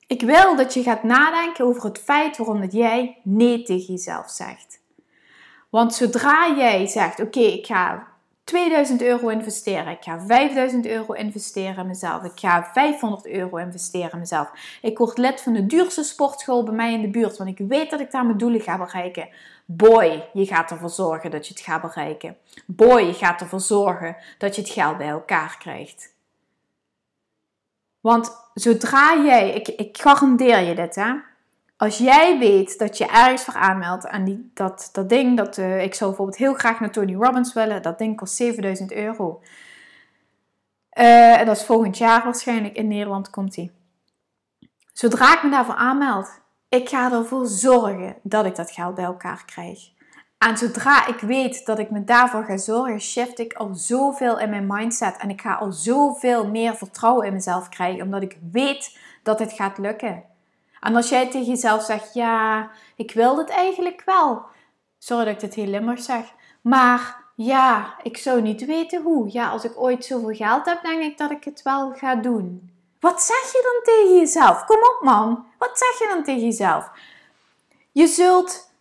Ik 0.07 0.21
wil 0.21 0.55
dat 0.55 0.73
je 0.73 0.83
gaat 0.83 1.03
nadenken 1.03 1.65
over 1.65 1.83
het 1.83 1.99
feit 1.99 2.37
waarom 2.37 2.61
dat 2.61 2.73
jij 2.73 3.17
nee 3.23 3.63
tegen 3.63 3.93
jezelf 3.93 4.29
zegt. 4.29 4.79
Want 5.69 5.93
zodra 5.93 6.55
jij 6.57 6.87
zegt: 6.87 7.19
Oké, 7.19 7.39
ik 7.39 7.65
ga 7.65 8.07
2000 8.51 9.01
euro 9.01 9.27
investeren. 9.27 9.87
Ik 9.87 10.03
ga 10.03 10.19
5000 10.19 10.85
euro 10.85 11.13
investeren 11.13 11.77
in 11.77 11.87
mezelf. 11.87 12.23
Ik 12.23 12.39
ga 12.39 12.69
500 12.73 13.27
euro 13.27 13.57
investeren 13.57 14.11
in 14.11 14.19
mezelf. 14.19 14.51
Ik 14.81 14.97
word 14.97 15.17
lid 15.17 15.41
van 15.41 15.53
de 15.53 15.65
duurste 15.65 16.03
sportschool 16.03 16.63
bij 16.63 16.73
mij 16.73 16.93
in 16.93 17.01
de 17.01 17.09
buurt, 17.09 17.37
want 17.37 17.59
ik 17.59 17.67
weet 17.67 17.89
dat 17.89 17.99
ik 17.99 18.11
daar 18.11 18.25
mijn 18.25 18.37
doelen 18.37 18.61
ga 18.61 18.77
bereiken. 18.77 19.29
Boy, 19.65 20.29
je 20.33 20.45
gaat 20.45 20.71
ervoor 20.71 20.89
zorgen 20.89 21.31
dat 21.31 21.47
je 21.47 21.53
het 21.53 21.63
gaat 21.63 21.81
bereiken. 21.81 22.37
Boy, 22.65 23.01
je 23.01 23.13
gaat 23.13 23.41
ervoor 23.41 23.59
zorgen 23.59 24.15
dat 24.37 24.55
je 24.55 24.61
het 24.61 24.71
geld 24.71 24.97
bij 24.97 25.09
elkaar 25.09 25.55
krijgt. 25.59 26.15
Want 28.01 28.31
zodra 28.53 29.23
jij, 29.23 29.53
ik, 29.53 29.67
ik 29.67 29.97
garandeer 30.01 30.59
je 30.59 30.75
dit 30.75 30.95
hè, 30.95 31.13
als 31.81 31.97
jij 31.97 32.39
weet 32.39 32.77
dat 32.77 32.97
je 32.97 33.05
ergens 33.05 33.43
voor 33.43 33.53
aanmeldt 33.53 34.05
en 34.05 34.23
die, 34.23 34.51
dat, 34.53 34.89
dat 34.91 35.09
ding, 35.09 35.37
dat, 35.37 35.57
uh, 35.57 35.83
ik 35.83 35.93
zou 35.93 36.09
bijvoorbeeld 36.09 36.39
heel 36.39 36.53
graag 36.53 36.79
naar 36.79 36.91
Tony 36.91 37.15
Robbins 37.15 37.53
willen, 37.53 37.81
dat 37.81 37.97
ding 37.97 38.17
kost 38.17 38.35
7000 38.35 38.91
euro. 38.91 39.41
Uh, 40.93 41.39
en 41.39 41.45
dat 41.45 41.57
is 41.57 41.63
volgend 41.63 41.97
jaar 41.97 42.23
waarschijnlijk 42.23 42.75
in 42.75 42.87
Nederland 42.87 43.29
komt 43.29 43.53
die. 43.53 43.71
Zodra 44.93 45.35
ik 45.35 45.43
me 45.43 45.49
daarvoor 45.49 45.75
aanmeld, 45.75 46.41
ik 46.69 46.89
ga 46.89 47.11
ervoor 47.11 47.45
zorgen 47.45 48.15
dat 48.23 48.45
ik 48.45 48.55
dat 48.55 48.71
geld 48.71 48.95
bij 48.95 49.05
elkaar 49.05 49.43
krijg. 49.45 49.79
En 50.37 50.57
zodra 50.57 51.07
ik 51.07 51.19
weet 51.19 51.65
dat 51.65 51.79
ik 51.79 51.89
me 51.89 52.03
daarvoor 52.03 52.43
ga 52.43 52.57
zorgen, 52.57 53.01
shift 53.01 53.39
ik 53.39 53.53
al 53.53 53.75
zoveel 53.75 54.39
in 54.39 54.49
mijn 54.49 54.67
mindset. 54.67 55.17
En 55.17 55.29
ik 55.29 55.41
ga 55.41 55.53
al 55.53 55.71
zoveel 55.71 56.47
meer 56.47 56.75
vertrouwen 56.75 57.27
in 57.27 57.33
mezelf 57.33 57.69
krijgen, 57.69 58.03
omdat 58.03 58.21
ik 58.21 58.37
weet 58.51 58.99
dat 59.23 59.39
het 59.39 59.53
gaat 59.53 59.77
lukken. 59.77 60.29
En 60.81 60.95
als 60.95 61.09
jij 61.09 61.29
tegen 61.29 61.47
jezelf 61.47 61.83
zegt, 61.83 62.13
ja, 62.13 62.69
ik 62.95 63.11
wil 63.11 63.35
dit 63.35 63.49
eigenlijk 63.49 64.01
wel. 64.05 64.45
Sorry 64.97 65.25
dat 65.25 65.33
ik 65.33 65.39
dit 65.39 65.53
heel 65.53 65.65
limmer 65.65 65.97
zeg. 65.97 66.25
Maar 66.61 67.23
ja, 67.35 67.95
ik 68.03 68.17
zou 68.17 68.41
niet 68.41 68.65
weten 68.65 69.01
hoe. 69.01 69.31
Ja, 69.31 69.49
als 69.49 69.63
ik 69.63 69.81
ooit 69.81 70.05
zoveel 70.05 70.35
geld 70.35 70.65
heb, 70.65 70.81
denk 70.81 71.01
ik 71.01 71.17
dat 71.17 71.31
ik 71.31 71.43
het 71.43 71.61
wel 71.61 71.93
ga 71.93 72.15
doen. 72.15 72.71
Wat 72.99 73.21
zeg 73.21 73.51
je 73.51 73.81
dan 73.83 73.95
tegen 73.95 74.19
jezelf? 74.19 74.65
Kom 74.65 74.77
op 74.77 74.99
man. 75.01 75.45
Wat 75.57 75.77
zeg 75.77 75.99
je 75.99 76.13
dan 76.13 76.23
tegen 76.23 76.45
jezelf? 76.45 76.89
Je 77.91 78.07
zult, 78.07 78.73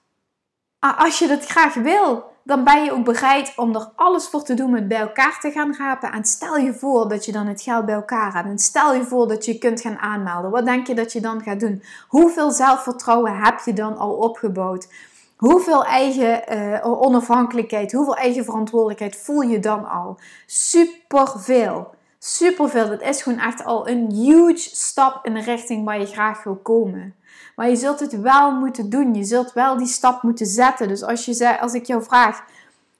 als 0.79 1.19
je 1.19 1.27
dat 1.27 1.47
graag 1.47 1.75
wil, 1.75 2.30
dan 2.51 2.65
ben 2.65 2.85
je 2.85 2.93
ook 2.93 3.05
bereid 3.05 3.53
om 3.57 3.75
er 3.75 3.89
alles 3.97 4.29
voor 4.29 4.43
te 4.43 4.55
doen 4.55 4.67
om 4.67 4.75
het 4.75 4.89
bij 4.89 5.01
elkaar 5.01 5.39
te 5.41 5.51
gaan 5.51 5.75
rapen. 5.77 6.13
En 6.13 6.25
stel 6.25 6.57
je 6.57 6.75
voor 6.75 7.09
dat 7.09 7.25
je 7.25 7.33
dan 7.33 7.47
het 7.47 7.63
geld 7.63 7.87
bij 7.87 7.95
elkaar 7.95 8.35
hebt. 8.35 8.49
En 8.49 8.59
stel 8.59 8.95
je 8.95 9.05
voor 9.05 9.29
dat 9.29 9.45
je 9.45 9.59
kunt 9.59 9.81
gaan 9.81 9.99
aanmelden. 9.99 10.51
Wat 10.51 10.65
denk 10.65 10.87
je 10.87 10.95
dat 10.95 11.13
je 11.13 11.21
dan 11.21 11.43
gaat 11.43 11.61
doen? 11.61 11.83
Hoeveel 12.09 12.51
zelfvertrouwen 12.51 13.37
heb 13.37 13.61
je 13.65 13.73
dan 13.73 13.97
al 13.97 14.13
opgebouwd? 14.13 14.89
Hoeveel 15.37 15.85
eigen 15.85 16.43
uh, 16.53 17.03
onafhankelijkheid, 17.03 17.93
hoeveel 17.93 18.17
eigen 18.17 18.45
verantwoordelijkheid 18.45 19.17
voel 19.17 19.41
je 19.41 19.59
dan 19.59 19.89
al? 19.89 20.19
Superveel. 20.47 21.95
Superveel. 22.23 22.89
Dat 22.89 23.03
is 23.03 23.23
gewoon 23.23 23.39
echt 23.39 23.65
al 23.65 23.89
een 23.89 24.11
huge 24.13 24.69
stap 24.77 25.27
in 25.27 25.35
de 25.35 25.41
richting 25.41 25.85
waar 25.85 26.01
je 26.01 26.07
graag 26.07 26.43
wil 26.45 26.57
komen. 26.57 27.15
Maar 27.57 27.69
je 27.69 27.77
zult 27.77 28.01
het 28.01 28.21
wel 28.21 28.53
moeten 28.53 28.91
doen. 28.91 29.15
Je 29.15 29.25
zult 29.25 29.53
wel 29.53 29.77
die 29.77 29.87
stap 29.87 30.23
moeten 30.23 30.47
zetten. 30.47 30.89
Dus 30.89 31.03
als, 31.03 31.25
je, 31.25 31.61
als 31.61 31.73
ik 31.73 31.85
jou 31.85 32.03
vraag, 32.03 32.45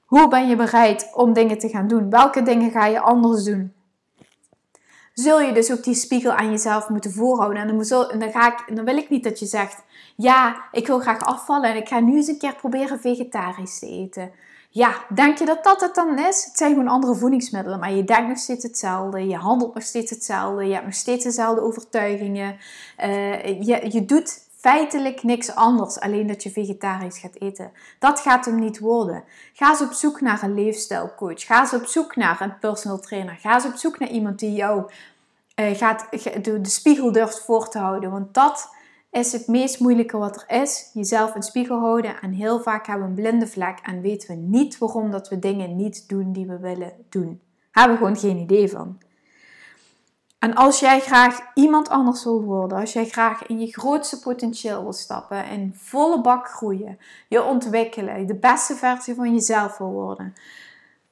hoe 0.05 0.27
ben 0.27 0.47
je 0.47 0.55
bereid 0.55 1.09
om 1.13 1.33
dingen 1.33 1.57
te 1.57 1.69
gaan 1.69 1.87
doen? 1.87 2.09
Welke 2.09 2.43
dingen 2.43 2.71
ga 2.71 2.85
je 2.85 2.99
anders 2.99 3.43
doen? 3.43 3.73
Zul 5.13 5.41
je 5.41 5.53
dus 5.53 5.71
ook 5.71 5.83
die 5.83 5.95
spiegel 5.95 6.31
aan 6.31 6.51
jezelf 6.51 6.89
moeten 6.89 7.11
voorhouden. 7.11 7.61
En 7.61 7.67
dan, 7.67 8.09
dan, 8.19 8.31
ga 8.31 8.47
ik, 8.51 8.75
dan 8.75 8.85
wil 8.85 8.97
ik 8.97 9.09
niet 9.09 9.23
dat 9.23 9.39
je 9.39 9.45
zegt, 9.45 9.83
ja, 10.15 10.63
ik 10.71 10.87
wil 10.87 10.99
graag 10.99 11.19
afvallen 11.19 11.69
en 11.69 11.75
ik 11.75 11.87
ga 11.87 11.99
nu 11.99 12.15
eens 12.15 12.27
een 12.27 12.37
keer 12.37 12.55
proberen 12.55 12.99
vegetarisch 12.99 13.79
te 13.79 13.87
eten. 13.87 14.31
Ja, 14.73 15.05
denk 15.13 15.37
je 15.37 15.45
dat 15.45 15.63
dat 15.63 15.81
het 15.81 15.95
dan 15.95 16.19
is? 16.19 16.45
Het 16.45 16.57
zijn 16.57 16.71
gewoon 16.71 16.87
andere 16.87 17.15
voedingsmiddelen, 17.15 17.79
maar 17.79 17.91
je 17.91 18.03
denkt 18.03 18.27
nog 18.27 18.37
steeds 18.37 18.63
hetzelfde. 18.63 19.27
Je 19.27 19.35
handelt 19.35 19.73
nog 19.73 19.83
steeds 19.83 20.09
hetzelfde. 20.09 20.65
Je 20.65 20.73
hebt 20.73 20.85
nog 20.85 20.93
steeds 20.93 21.23
dezelfde 21.23 21.61
overtuigingen. 21.61 22.57
Uh, 22.99 23.43
je, 23.43 23.91
je 23.91 24.05
doet 24.05 24.49
feitelijk 24.57 25.23
niks 25.23 25.55
anders, 25.55 25.99
alleen 25.99 26.27
dat 26.27 26.43
je 26.43 26.51
vegetarisch 26.51 27.17
gaat 27.17 27.39
eten. 27.39 27.71
Dat 27.99 28.19
gaat 28.19 28.45
hem 28.45 28.59
niet 28.59 28.79
worden. 28.79 29.23
Ga 29.53 29.69
eens 29.69 29.81
op 29.81 29.91
zoek 29.91 30.21
naar 30.21 30.43
een 30.43 30.53
leefstijlcoach. 30.53 31.45
Ga 31.45 31.59
eens 31.59 31.73
op 31.73 31.85
zoek 31.85 32.15
naar 32.15 32.41
een 32.41 32.59
personal 32.59 32.99
trainer. 32.99 33.35
Ga 33.35 33.53
eens 33.53 33.65
op 33.65 33.75
zoek 33.75 33.99
naar 33.99 34.09
iemand 34.09 34.39
die 34.39 34.53
jou 34.53 34.91
uh, 35.55 35.75
gaat, 35.75 36.07
de, 36.43 36.61
de 36.61 36.69
spiegel 36.69 37.11
durft 37.11 37.39
voor 37.39 37.69
te 37.69 37.77
houden. 37.77 38.11
Want 38.11 38.33
dat 38.33 38.69
is 39.11 39.31
het 39.31 39.47
meest 39.47 39.79
moeilijke 39.79 40.17
wat 40.17 40.35
er 40.35 40.61
is. 40.61 40.89
Jezelf 40.93 41.35
in 41.35 41.43
spiegel 41.43 41.79
houden. 41.79 42.21
En 42.21 42.31
heel 42.31 42.59
vaak 42.59 42.87
hebben 42.87 43.03
we 43.03 43.09
een 43.09 43.29
blinde 43.29 43.47
vlek 43.47 43.79
en 43.83 44.01
weten 44.01 44.29
we 44.29 44.35
niet 44.35 44.77
waarom 44.77 45.11
dat 45.11 45.29
we 45.29 45.39
dingen 45.39 45.75
niet 45.75 46.09
doen 46.09 46.31
die 46.31 46.45
we 46.45 46.59
willen 46.59 46.93
doen. 47.09 47.41
Hebben 47.71 47.97
we 47.97 48.01
gewoon 48.03 48.17
geen 48.17 48.37
idee 48.37 48.69
van. 48.69 48.97
En 50.39 50.55
als 50.55 50.79
jij 50.79 50.99
graag 50.99 51.39
iemand 51.53 51.89
anders 51.89 52.23
wil 52.23 52.41
worden, 52.43 52.77
als 52.77 52.93
jij 52.93 53.05
graag 53.05 53.45
in 53.45 53.59
je 53.59 53.67
grootste 53.67 54.19
potentieel 54.19 54.81
wil 54.81 54.93
stappen, 54.93 55.45
in 55.45 55.73
volle 55.75 56.21
bak 56.21 56.47
groeien, 56.47 56.97
je 57.27 57.43
ontwikkelen, 57.43 58.27
de 58.27 58.35
beste 58.35 58.75
versie 58.75 59.15
van 59.15 59.33
jezelf 59.33 59.77
wil 59.77 59.91
worden, 59.91 60.33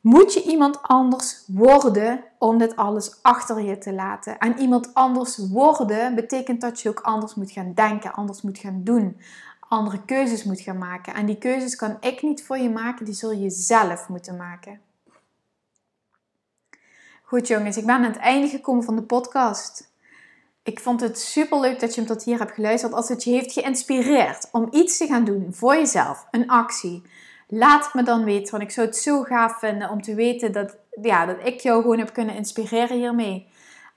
moet 0.01 0.33
je 0.33 0.43
iemand 0.43 0.81
anders 0.81 1.43
worden 1.47 2.23
om 2.37 2.57
dit 2.57 2.75
alles 2.75 3.19
achter 3.21 3.61
je 3.61 3.77
te 3.77 3.93
laten. 3.93 4.37
En 4.37 4.59
iemand 4.59 4.93
anders 4.93 5.37
worden 5.37 6.15
betekent 6.15 6.61
dat 6.61 6.81
je 6.81 6.89
ook 6.89 6.99
anders 6.99 7.35
moet 7.35 7.51
gaan 7.51 7.73
denken, 7.73 8.13
anders 8.13 8.41
moet 8.41 8.57
gaan 8.57 8.83
doen, 8.83 9.21
andere 9.59 10.05
keuzes 10.05 10.43
moet 10.43 10.61
gaan 10.61 10.77
maken. 10.77 11.13
En 11.13 11.25
die 11.25 11.37
keuzes 11.37 11.75
kan 11.75 11.97
ik 11.99 12.21
niet 12.21 12.43
voor 12.43 12.57
je 12.57 12.69
maken, 12.69 13.05
die 13.05 13.13
zul 13.13 13.31
je 13.31 13.49
zelf 13.49 14.09
moeten 14.09 14.37
maken. 14.37 14.81
Goed 17.23 17.47
jongens, 17.47 17.77
ik 17.77 17.85
ben 17.85 17.95
aan 17.95 18.03
het 18.03 18.17
einde 18.17 18.47
gekomen 18.47 18.83
van 18.83 18.95
de 18.95 19.01
podcast. 19.01 19.91
Ik 20.63 20.79
vond 20.79 21.01
het 21.01 21.19
super 21.19 21.59
leuk 21.59 21.79
dat 21.79 21.95
je 21.95 22.01
hem 22.01 22.09
tot 22.09 22.23
hier 22.23 22.39
hebt 22.39 22.51
geluisterd. 22.51 22.93
Als 22.93 23.09
het 23.09 23.23
je 23.23 23.31
heeft 23.31 23.53
geïnspireerd 23.53 24.49
om 24.51 24.67
iets 24.71 24.97
te 24.97 25.07
gaan 25.07 25.23
doen 25.23 25.47
voor 25.51 25.75
jezelf, 25.75 26.27
een 26.31 26.49
actie, 26.49 27.03
laat 27.49 27.83
het 27.85 27.93
me 27.93 28.03
dan 28.03 28.23
weten. 28.23 28.51
Want 28.51 28.63
ik 28.63 28.71
zou 28.71 28.87
het 28.87 28.97
zo 28.97 29.23
gaaf 29.23 29.59
vinden 29.59 29.89
om 29.89 30.01
te 30.01 30.15
weten 30.15 30.51
dat, 30.51 30.77
ja, 31.01 31.25
dat 31.25 31.37
ik 31.43 31.59
jou 31.59 31.81
gewoon 31.81 31.97
heb 31.97 32.13
kunnen 32.13 32.35
inspireren 32.35 32.97
hiermee. 32.97 33.47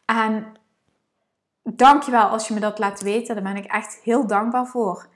En 0.05 0.57
dankjewel 1.63 2.27
als 2.27 2.49
je 2.49 2.55
me 2.55 2.61
dat 2.61 2.79
laat 2.79 3.01
weten. 3.01 3.35
Daar 3.35 3.45
ben 3.45 3.63
ik 3.63 3.71
echt 3.71 4.01
heel 4.03 4.27
dankbaar 4.27 4.67
voor. 4.67 5.07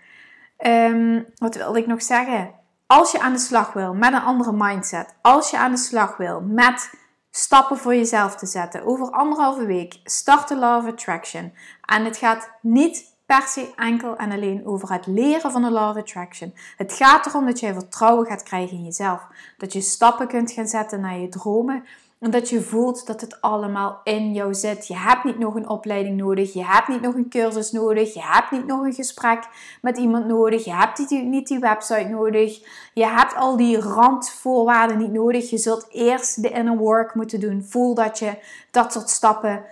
Um, 0.58 1.26
wat 1.34 1.54
wilde 1.54 1.78
ik 1.78 1.86
nog 1.86 2.02
zeggen? 2.02 2.54
Als 2.86 3.12
je 3.12 3.20
aan 3.20 3.32
de 3.32 3.38
slag 3.38 3.72
wil 3.72 3.94
met 3.94 4.12
een 4.12 4.20
andere 4.20 4.52
mindset, 4.52 5.14
als 5.22 5.50
je 5.50 5.58
aan 5.58 5.70
de 5.70 5.76
slag 5.76 6.16
wil 6.16 6.40
met 6.40 6.90
stappen 7.30 7.76
voor 7.76 7.94
jezelf 7.94 8.36
te 8.36 8.46
zetten. 8.46 8.86
Over 8.86 9.10
anderhalve 9.10 9.66
week 9.66 10.00
start 10.04 10.48
de 10.48 10.56
Law 10.56 10.84
of 10.84 10.92
Attraction. 10.92 11.52
En 11.84 12.04
het 12.04 12.16
gaat 12.16 12.50
niet 12.60 13.15
per 13.26 13.42
se 13.42 13.72
enkel 13.76 14.16
en 14.16 14.32
alleen 14.32 14.66
over 14.66 14.92
het 14.92 15.06
leren 15.06 15.50
van 15.50 15.62
de 15.62 15.70
Law 15.70 15.90
of 15.90 15.96
Attraction. 15.96 16.54
Het 16.76 16.92
gaat 16.92 17.26
erom 17.26 17.46
dat 17.46 17.60
jij 17.60 17.72
vertrouwen 17.72 18.26
gaat 18.26 18.42
krijgen 18.42 18.76
in 18.76 18.84
jezelf. 18.84 19.26
Dat 19.58 19.72
je 19.72 19.80
stappen 19.80 20.26
kunt 20.26 20.52
gaan 20.52 20.66
zetten 20.66 21.00
naar 21.00 21.18
je 21.18 21.28
dromen. 21.28 21.84
En 22.18 22.30
dat 22.30 22.48
je 22.48 22.60
voelt 22.60 23.06
dat 23.06 23.20
het 23.20 23.40
allemaal 23.40 24.00
in 24.04 24.32
jou 24.32 24.54
zit. 24.54 24.86
Je 24.86 24.96
hebt 24.96 25.24
niet 25.24 25.38
nog 25.38 25.54
een 25.54 25.68
opleiding 25.68 26.16
nodig. 26.16 26.52
Je 26.52 26.64
hebt 26.64 26.88
niet 26.88 27.00
nog 27.00 27.14
een 27.14 27.28
cursus 27.28 27.72
nodig. 27.72 28.14
Je 28.14 28.22
hebt 28.22 28.50
niet 28.50 28.66
nog 28.66 28.84
een 28.84 28.92
gesprek 28.92 29.48
met 29.82 29.98
iemand 29.98 30.26
nodig. 30.26 30.64
Je 30.64 30.74
hebt 30.74 31.10
niet 31.10 31.48
die 31.48 31.58
website 31.58 32.08
nodig. 32.08 32.60
Je 32.94 33.06
hebt 33.06 33.34
al 33.34 33.56
die 33.56 33.80
randvoorwaarden 33.80 34.98
niet 34.98 35.12
nodig. 35.12 35.50
Je 35.50 35.58
zult 35.58 35.86
eerst 35.90 36.42
de 36.42 36.50
inner 36.50 36.76
work 36.76 37.14
moeten 37.14 37.40
doen. 37.40 37.64
Voel 37.68 37.94
dat 37.94 38.18
je 38.18 38.38
dat 38.70 38.92
soort 38.92 39.10
stappen 39.10 39.64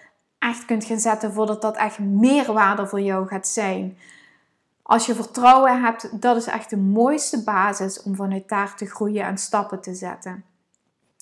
echt 0.45 0.65
kunt 0.65 0.85
gaan 0.85 0.99
zetten 1.01 1.33
voordat 1.33 1.63
dat 1.63 1.77
echt 1.77 1.99
meerwaarde 1.99 2.87
voor 2.87 3.01
jou 3.01 3.27
gaat 3.27 3.49
zijn. 3.49 3.99
Als 4.83 5.07
je 5.07 5.15
vertrouwen 5.15 5.83
hebt, 5.83 6.21
dat 6.21 6.37
is 6.37 6.47
echt 6.47 6.71
de 6.71 6.77
mooiste 6.77 7.45
basis 7.45 8.03
om 8.03 8.17
vanuit 8.17 8.49
daar 8.49 8.77
te 8.77 8.87
groeien 8.87 9.25
en 9.25 9.39
stappen 9.39 9.81
te 9.81 9.95
zetten. 9.95 10.45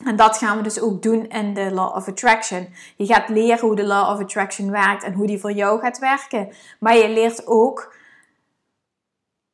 En 0.04 0.16
dat 0.16 0.36
gaan 0.36 0.56
we 0.56 0.62
dus 0.62 0.80
ook 0.80 1.02
doen 1.02 1.28
in 1.28 1.54
de 1.54 1.70
Law 1.70 1.96
of 1.96 2.08
Attraction. 2.08 2.68
Je 2.96 3.06
gaat 3.06 3.28
leren 3.28 3.60
hoe 3.60 3.76
de 3.76 3.84
Law 3.84 4.14
of 4.14 4.20
Attraction 4.20 4.70
werkt 4.70 5.04
en 5.04 5.12
hoe 5.12 5.26
die 5.26 5.40
voor 5.40 5.52
jou 5.52 5.80
gaat 5.80 5.98
werken. 5.98 6.52
Maar 6.80 6.96
je 6.96 7.08
leert 7.08 7.46
ook 7.46 7.94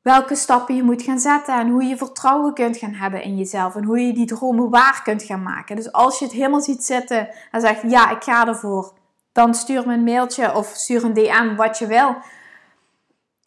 welke 0.03 0.35
stappen 0.35 0.77
je 0.77 0.83
moet 0.83 1.03
gaan 1.03 1.19
zetten 1.19 1.59
en 1.59 1.69
hoe 1.69 1.85
je 1.85 1.97
vertrouwen 1.97 2.55
kunt 2.55 2.77
gaan 2.77 2.95
hebben 2.95 3.23
in 3.23 3.37
jezelf 3.37 3.75
en 3.77 3.85
hoe 3.85 4.01
je 4.01 4.13
die 4.13 4.27
dromen 4.27 4.71
waar 4.71 5.01
kunt 5.05 5.23
gaan 5.23 5.43
maken. 5.43 5.77
Dus 5.77 5.93
als 5.93 6.19
je 6.19 6.25
het 6.25 6.35
helemaal 6.35 6.61
ziet 6.61 6.85
zitten 6.85 7.29
en 7.51 7.61
zegt 7.61 7.83
ja, 7.91 8.11
ik 8.11 8.23
ga 8.23 8.47
ervoor, 8.47 8.93
dan 9.39 9.55
stuur 9.55 9.87
me 9.87 9.95
een 9.95 10.05
mailtje 10.05 10.55
of 10.55 10.73
stuur 10.75 11.05
een 11.05 11.13
DM 11.13 11.55
wat 11.57 11.79
je 11.79 11.87
wil. 11.87 12.17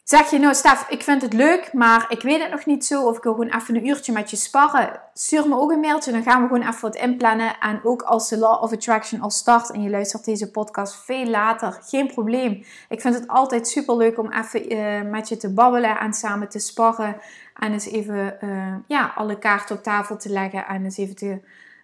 Zeg 0.02 0.30
je 0.30 0.38
nou, 0.38 0.54
Stef, 0.54 0.88
ik 0.88 1.02
vind 1.02 1.22
het 1.22 1.32
leuk, 1.32 1.72
maar 1.72 2.06
ik 2.08 2.22
weet 2.22 2.42
het 2.42 2.50
nog 2.50 2.66
niet 2.66 2.84
zo. 2.84 3.06
Of 3.06 3.16
ik 3.16 3.22
wil 3.22 3.32
gewoon 3.32 3.54
even 3.54 3.76
een 3.76 3.86
uurtje 3.86 4.12
met 4.12 4.30
je 4.30 4.36
sparren. 4.36 5.00
Stuur 5.14 5.48
me 5.48 5.56
ook 5.56 5.70
een 5.70 5.80
mailtje, 5.80 6.12
dan 6.12 6.22
gaan 6.22 6.42
we 6.42 6.46
gewoon 6.48 6.68
even 6.68 6.80
wat 6.80 6.94
inplannen. 6.94 7.58
En 7.60 7.80
ook 7.84 8.02
als 8.02 8.28
de 8.28 8.38
Law 8.38 8.62
of 8.62 8.72
Attraction 8.72 9.20
al 9.20 9.30
start 9.30 9.70
en 9.70 9.82
je 9.82 9.90
luistert 9.90 10.24
deze 10.24 10.50
podcast 10.50 11.04
veel 11.04 11.26
later, 11.26 11.78
geen 11.82 12.06
probleem. 12.06 12.64
Ik 12.88 13.00
vind 13.00 13.14
het 13.14 13.28
altijd 13.28 13.68
super 13.68 13.96
leuk 13.96 14.18
om 14.18 14.32
even 14.32 14.72
uh, 14.72 15.10
met 15.10 15.28
je 15.28 15.36
te 15.36 15.52
babbelen 15.52 15.98
en 15.98 16.12
samen 16.12 16.48
te 16.48 16.58
sparren. 16.58 17.16
En 17.54 17.72
eens 17.72 17.86
even 17.86 18.36
uh, 18.40 18.74
ja, 18.86 19.12
alle 19.14 19.38
kaarten 19.38 19.76
op 19.76 19.82
tafel 19.82 20.16
te 20.16 20.28
leggen 20.28 20.66
en 20.66 20.84
eens 20.84 20.98
even 20.98 21.16
te 21.16 21.40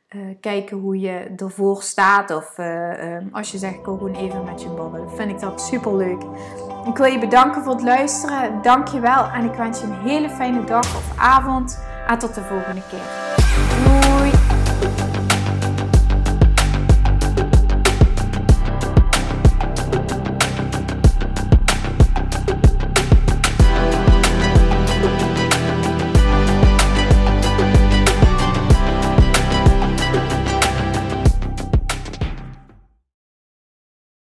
eh, 0.08 0.20
kijken 0.40 0.76
hoe 0.76 0.98
je 0.98 1.32
ervoor 1.36 1.82
staat. 1.82 2.30
Of 2.30 2.58
eh, 2.58 3.14
ehm, 3.16 3.26
als 3.32 3.50
je 3.52 3.58
zegt, 3.58 3.74
ik 3.74 3.84
wil 3.84 3.96
gewoon 3.96 4.14
even 4.14 4.44
met 4.44 4.62
je 4.62 4.68
babbelen. 4.68 5.10
Vind 5.10 5.30
ik 5.30 5.40
dat 5.40 5.60
super 5.60 5.96
leuk. 5.96 6.22
Ik 6.84 6.96
wil 6.96 7.06
je 7.06 7.18
bedanken 7.18 7.62
voor 7.62 7.72
het 7.72 7.82
luisteren. 7.82 8.62
Dank 8.62 8.88
je 8.88 9.00
wel. 9.00 9.28
En 9.28 9.44
ik 9.44 9.54
wens 9.54 9.80
je 9.80 9.86
een 9.86 10.08
hele 10.08 10.30
fijne 10.30 10.64
dag 10.64 10.96
of 10.96 11.18
avond. 11.18 11.80
En 12.06 12.18
tot 12.18 12.34
de 12.34 12.42
volgende 12.42 12.82
keer. 12.88 14.07